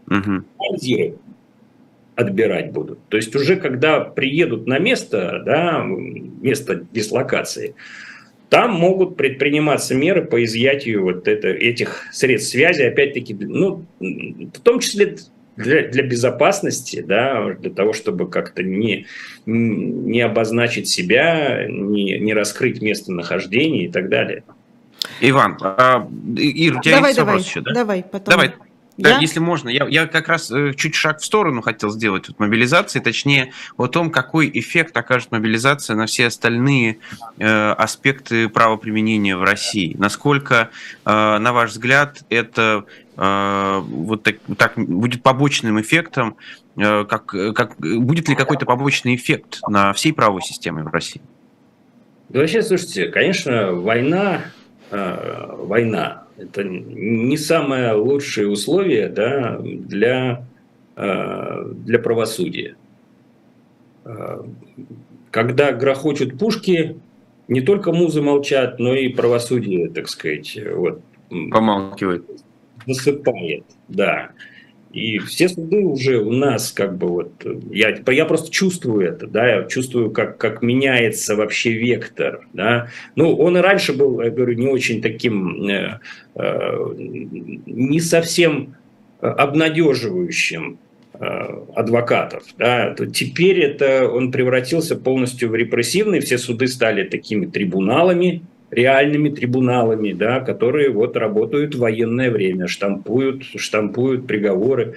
Угу. 0.10 0.44
отбирать 2.16 2.72
будут. 2.72 3.00
То 3.10 3.18
есть 3.18 3.36
уже 3.36 3.58
когда 3.58 4.00
приедут 4.00 4.66
на 4.66 4.80
место, 4.80 5.44
да, 5.46 5.86
место 5.86 6.86
дислокации, 6.94 7.76
там 8.50 8.72
могут 8.72 9.18
предприниматься 9.18 9.94
меры 9.94 10.24
по 10.24 10.42
изъятию 10.44 11.04
вот 11.04 11.28
это, 11.28 11.50
этих 11.50 12.06
средств 12.14 12.52
связи, 12.52 12.84
опять-таки, 12.84 13.36
ну, 13.36 13.86
в 14.00 14.60
том 14.64 14.80
числе 14.80 15.18
для, 15.58 15.90
для 15.90 16.04
безопасности, 16.04 17.04
да, 17.06 17.54
для 17.60 17.72
того, 17.72 17.92
чтобы 17.92 18.30
как-то 18.30 18.64
не, 18.64 19.06
не 19.46 20.22
обозначить 20.22 20.88
себя, 20.88 21.68
не, 21.68 22.18
не 22.20 22.34
раскрыть 22.34 22.82
местонахождение 22.82 23.86
и 23.86 23.92
так 23.92 24.08
далее. 24.08 24.44
Иван, 25.22 25.58
а, 25.62 26.08
Ир, 26.38 26.78
у 26.78 26.82
тебя 26.82 26.96
давай, 26.96 27.10
есть 27.10 27.18
давай, 27.18 27.34
вопрос 27.34 27.48
еще, 27.48 27.62
да? 27.62 27.74
Давай, 27.74 28.04
потом. 28.04 28.32
Давай, 28.32 28.54
да, 28.98 29.20
если 29.20 29.40
можно, 29.40 29.70
я, 29.70 29.88
я 29.88 30.08
как 30.08 30.28
раз 30.28 30.50
э, 30.50 30.74
чуть 30.76 30.96
шаг 30.96 31.20
в 31.20 31.26
сторону 31.26 31.62
хотел 31.62 31.92
сделать 31.92 32.30
от 32.30 32.40
мобилизации, 32.40 33.00
точнее 33.00 33.54
о 33.78 33.88
том, 33.88 34.10
какой 34.10 34.50
эффект 34.52 34.98
окажет 34.98 35.32
мобилизация 35.32 35.96
на 35.96 36.08
все 36.08 36.28
остальные 36.28 36.98
э, 37.38 37.72
аспекты 37.74 38.50
правоприменения 38.50 39.38
в 39.38 39.44
России. 39.44 39.96
Насколько, 40.00 40.72
э, 41.06 41.38
на 41.38 41.54
ваш 41.54 41.72
взгляд, 41.72 42.24
это 42.30 42.86
э, 43.16 43.82
вот 43.86 44.24
так, 44.24 44.38
так 44.58 44.74
будет 44.78 45.22
побочным 45.22 45.80
эффектом, 45.80 46.36
э, 46.76 47.06
как, 47.06 47.28
как, 47.28 47.78
будет 47.78 48.28
ли 48.30 48.36
какой-то 48.36 48.66
побочный 48.66 49.16
эффект 49.16 49.60
на 49.68 49.94
всей 49.94 50.12
правовой 50.12 50.42
системе 50.42 50.82
в 50.82 50.88
России? 50.88 51.22
Да 52.30 52.40
вообще, 52.40 52.64
слушайте, 52.64 53.10
конечно, 53.10 53.74
война 53.74 54.42
Э, 54.90 55.54
война. 55.58 56.24
Это 56.38 56.64
не 56.64 57.36
самое 57.38 57.94
лучшее 57.94 58.48
условие 58.48 59.10
да, 59.10 59.60
для, 59.60 60.46
э, 60.96 61.72
для 61.74 62.00
правосудия. 62.00 62.76
Э, 64.06 64.44
когда 65.32 65.74
грохочут 65.74 66.40
пушки, 66.40 66.98
не 67.50 67.62
только 67.62 67.92
музы 67.92 68.22
молчат, 68.22 68.80
но 68.80 68.94
и 68.94 69.10
правосудие, 69.10 69.90
так 69.90 70.08
сказать, 70.08 70.58
вот, 70.74 71.02
помалкивает. 71.30 72.26
Засыпает, 72.86 73.66
да. 73.90 74.32
И 74.92 75.20
все 75.20 75.50
суды 75.50 75.80
уже 75.80 76.20
у 76.20 76.32
нас 76.32 76.72
как 76.72 76.98
бы 76.98 77.08
вот, 77.08 77.46
я, 77.72 77.98
я 78.08 78.26
просто 78.26 78.50
чувствую 78.50 79.08
это, 79.08 79.28
да, 79.28 79.48
я 79.48 79.64
чувствую, 79.66 80.12
как, 80.12 80.38
как 80.38 80.62
меняется 80.62 81.36
вообще 81.36 81.74
вектор, 81.74 82.48
да. 82.54 82.90
Ну, 83.16 83.36
он 83.36 83.58
и 83.58 83.62
раньше 83.62 83.94
был, 83.94 84.22
я 84.22 84.30
говорю, 84.30 84.54
не 84.54 84.68
очень 84.68 85.02
таким, 85.02 85.68
э, 85.68 86.00
э, 86.36 86.94
не 86.98 88.00
совсем 88.00 88.76
обнадеживающим 89.20 90.80
э, 91.14 91.64
адвокатов, 91.76 92.44
да, 92.58 92.94
то 92.94 93.06
теперь 93.08 93.60
это 93.60 94.08
он 94.08 94.32
превратился 94.32 94.96
полностью 94.96 95.50
в 95.50 95.56
репрессивный, 95.56 96.22
все 96.22 96.38
суды 96.38 96.68
стали 96.68 97.04
такими 97.04 97.46
трибуналами, 97.46 98.44
реальными 98.72 99.30
трибуналами, 99.30 100.14
да, 100.14 100.40
которые 100.40 100.90
вот 100.90 101.16
работают 101.16 101.76
в 101.76 101.80
военное 101.80 102.32
время, 102.32 102.68
штампуют, 102.68 103.44
штампуют 103.56 104.28
приговоры. 104.28 104.96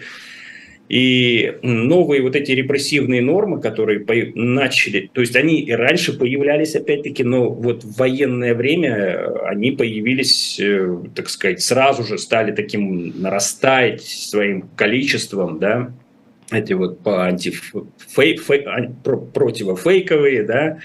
И 0.88 1.56
новые 1.62 2.20
вот 2.20 2.34
эти 2.34 2.50
репрессивные 2.50 3.22
нормы, 3.22 3.60
которые 3.60 4.04
начали, 4.34 5.08
то 5.12 5.20
есть 5.20 5.36
они 5.36 5.60
и 5.60 5.70
раньше 5.70 6.18
появлялись, 6.18 6.74
опять-таки, 6.74 7.22
но 7.22 7.48
вот 7.48 7.84
в 7.84 7.96
военное 7.96 8.56
время 8.56 9.40
они 9.44 9.70
появились, 9.70 10.58
э, 10.58 10.96
так 11.14 11.28
сказать, 11.28 11.62
сразу 11.62 12.02
же 12.02 12.18
стали 12.18 12.50
таким 12.50 13.22
нарастать 13.22 14.02
своим 14.02 14.62
количеством, 14.74 15.60
да, 15.60 15.92
эти 16.50 16.72
вот 16.72 16.98
по 17.04 17.24
антифейк, 17.24 18.42
фей, 18.42 18.66
противофейковые, 19.32 20.42
да, 20.42 20.78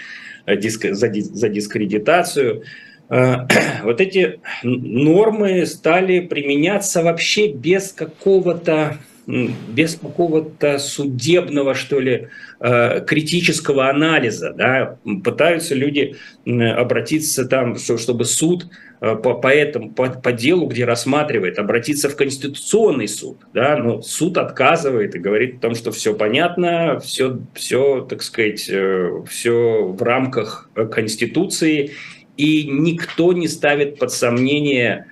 диск, 0.47 0.86
за, 0.91 1.12
за 1.12 1.49
дискредитацию. 1.49 2.63
Э, 3.10 3.47
вот 3.84 4.01
эти 4.01 4.39
нормы 4.63 5.65
стали 5.65 6.19
применяться 6.19 7.03
вообще 7.03 7.51
без 7.51 7.91
какого-то 7.91 8.97
без 9.27 9.95
какого-то 9.95 10.77
судебного, 10.77 11.73
что 11.73 11.99
ли, 11.99 12.27
э, 12.60 13.01
критического 13.08 13.89
анализа, 13.89 14.53
да, 14.55 14.99
пытаются 15.23 15.73
люди 15.73 16.15
обратиться 16.45 17.45
там, 17.45 17.75
чтобы 17.77 18.25
суд 18.25 18.67
э, 18.67 18.94
по, 19.13 19.36
по, 19.36 19.50
этому, 19.50 19.91
по, 19.91 20.10
по 20.10 20.32
делу, 20.32 20.65
где 20.65 20.84
рассматривает, 20.84 21.60
обратиться 21.60 22.10
в 22.10 22.15
Конституционный 22.15 23.08
суд, 23.08 23.38
да, 23.54 23.78
но 23.78 24.02
суд 24.02 24.39
отказывает 24.39 25.13
и 25.13 25.20
говорит 25.20 25.58
о 25.58 25.60
том, 25.60 25.76
что 25.76 25.91
все 25.91 26.15
понятно, 26.15 27.00
все, 27.00 27.38
все 27.54 28.02
так 28.02 28.24
сказать, 28.24 28.68
э, 28.68 29.12
все 29.30 29.84
в 29.84 30.02
рамках 30.02 30.72
Конституции, 30.91 31.91
и 32.36 32.63
никто 32.63 33.32
не 33.34 33.48
ставит 33.48 34.00
под 34.00 34.12
сомнение 34.12 35.06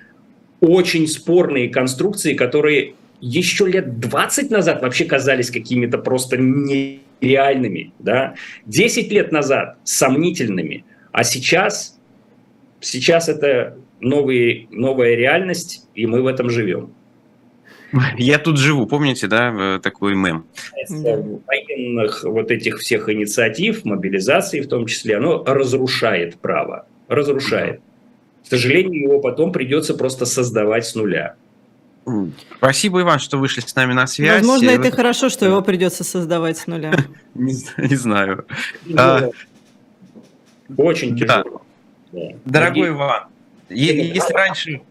очень 0.60 1.06
спорные 1.06 1.68
конструкции, 1.68 2.34
которые 2.34 2.94
еще 3.20 3.68
лет 3.68 4.00
20 4.00 4.50
назад 4.50 4.82
вообще 4.82 5.04
казались 5.04 5.52
какими-то 5.52 5.98
просто 5.98 6.36
нереальными, 6.36 7.92
да, 8.00 8.34
10 8.66 9.12
лет 9.12 9.30
назад 9.30 9.76
сомнительными, 9.84 10.84
а 11.12 11.22
сейчас, 11.22 11.96
сейчас 12.80 13.28
это 13.28 13.76
новый, 14.04 14.68
новая 14.70 15.14
реальность, 15.14 15.86
и 15.94 16.06
мы 16.06 16.22
в 16.22 16.26
этом 16.26 16.50
живем. 16.50 16.92
Я 18.18 18.38
тут 18.38 18.58
живу, 18.58 18.86
помните, 18.86 19.28
да, 19.28 19.78
такой 19.78 20.16
мем? 20.16 20.46
Военных 20.88 22.24
вот 22.24 22.50
этих 22.50 22.78
всех 22.78 23.08
инициатив, 23.08 23.84
мобилизации 23.84 24.60
в 24.60 24.68
том 24.68 24.86
числе, 24.86 25.16
оно 25.16 25.44
разрушает 25.44 26.36
право, 26.38 26.86
разрушает. 27.08 27.80
К 28.44 28.48
сожалению, 28.48 29.02
его 29.02 29.20
потом 29.20 29.52
придется 29.52 29.94
просто 29.94 30.26
создавать 30.26 30.86
с 30.86 30.94
нуля. 30.94 31.36
Спасибо, 32.58 33.00
Иван, 33.00 33.18
что 33.18 33.38
вышли 33.38 33.60
с 33.60 33.74
нами 33.74 33.94
на 33.94 34.06
связь. 34.06 34.40
Возможно, 34.40 34.70
это 34.70 34.90
хорошо, 34.90 35.30
что 35.30 35.46
его 35.46 35.62
придется 35.62 36.04
создавать 36.04 36.58
с 36.58 36.66
нуля. 36.66 36.92
Не 37.34 37.96
знаю. 37.96 38.44
А, 38.96 39.30
Очень 40.76 41.16
тяжело. 41.16 41.62
Дорогой 42.44 42.90
Иван, 42.90 43.24
если 43.68 44.32
раньше 44.32 44.82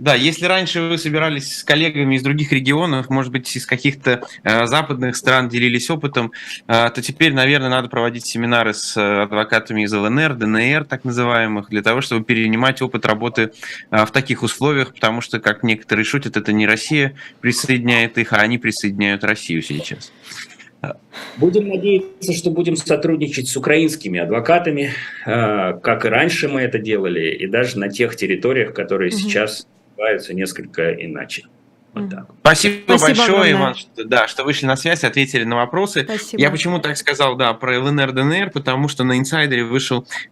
да, 0.00 0.14
если 0.14 0.46
раньше 0.46 0.80
вы 0.80 0.96
собирались 0.96 1.58
с 1.58 1.62
коллегами 1.62 2.14
из 2.14 2.22
других 2.22 2.52
регионов, 2.52 3.10
может 3.10 3.30
быть, 3.30 3.54
из 3.54 3.66
каких-то 3.66 4.22
э, 4.44 4.64
западных 4.64 5.14
стран 5.14 5.50
делились 5.50 5.90
опытом, 5.90 6.32
э, 6.66 6.88
то 6.88 7.02
теперь, 7.02 7.34
наверное, 7.34 7.68
надо 7.68 7.88
проводить 7.90 8.24
семинары 8.24 8.72
с 8.72 8.96
э, 8.96 9.22
адвокатами 9.24 9.82
из 9.82 9.92
ЛНР, 9.92 10.36
ДНР, 10.36 10.86
так 10.86 11.04
называемых, 11.04 11.68
для 11.68 11.82
того, 11.82 12.00
чтобы 12.00 12.24
перенимать 12.24 12.80
опыт 12.80 13.04
работы 13.04 13.52
э, 13.90 14.06
в 14.06 14.10
таких 14.10 14.42
условиях, 14.42 14.94
потому 14.94 15.20
что, 15.20 15.38
как 15.38 15.62
некоторые 15.64 16.06
шутят, 16.06 16.38
это 16.38 16.50
не 16.50 16.66
Россия 16.66 17.14
присоединяет 17.42 18.16
их, 18.16 18.32
а 18.32 18.36
они 18.36 18.56
присоединяют 18.56 19.22
Россию 19.22 19.60
сейчас. 19.60 20.12
Будем 21.36 21.68
надеяться, 21.68 22.32
что 22.32 22.50
будем 22.50 22.76
сотрудничать 22.76 23.48
с 23.48 23.56
украинскими 23.56 24.20
адвокатами, 24.20 24.92
э, 25.26 25.78
как 25.82 26.04
и 26.04 26.08
раньше 26.08 26.48
мы 26.48 26.62
это 26.62 26.78
делали, 26.78 27.34
и 27.34 27.46
даже 27.46 27.78
на 27.78 27.88
тех 27.88 28.16
территориях, 28.16 28.72
которые 28.74 29.10
угу. 29.10 29.18
сейчас 29.18 29.66
называются 29.90 30.34
несколько 30.34 30.92
иначе. 30.92 31.44
Вот 31.92 32.08
так. 32.08 32.26
Спасибо, 32.40 32.82
Спасибо 32.96 33.06
большое, 33.06 33.28
огромное. 33.28 33.52
Иван, 33.52 33.74
что, 33.74 34.04
да, 34.04 34.28
что 34.28 34.44
вышли 34.44 34.66
на 34.66 34.76
связь, 34.76 35.02
ответили 35.02 35.44
на 35.44 35.56
вопросы. 35.56 36.04
Спасибо. 36.04 36.40
Я 36.40 36.50
почему 36.50 36.78
так 36.78 36.96
сказал, 36.96 37.36
да, 37.36 37.52
про 37.52 37.80
ЛНР, 37.80 38.12
ДНР, 38.12 38.50
потому 38.50 38.88
что 38.88 39.02
на 39.02 39.18
инсайдере 39.18 39.64
вышел 39.64 40.06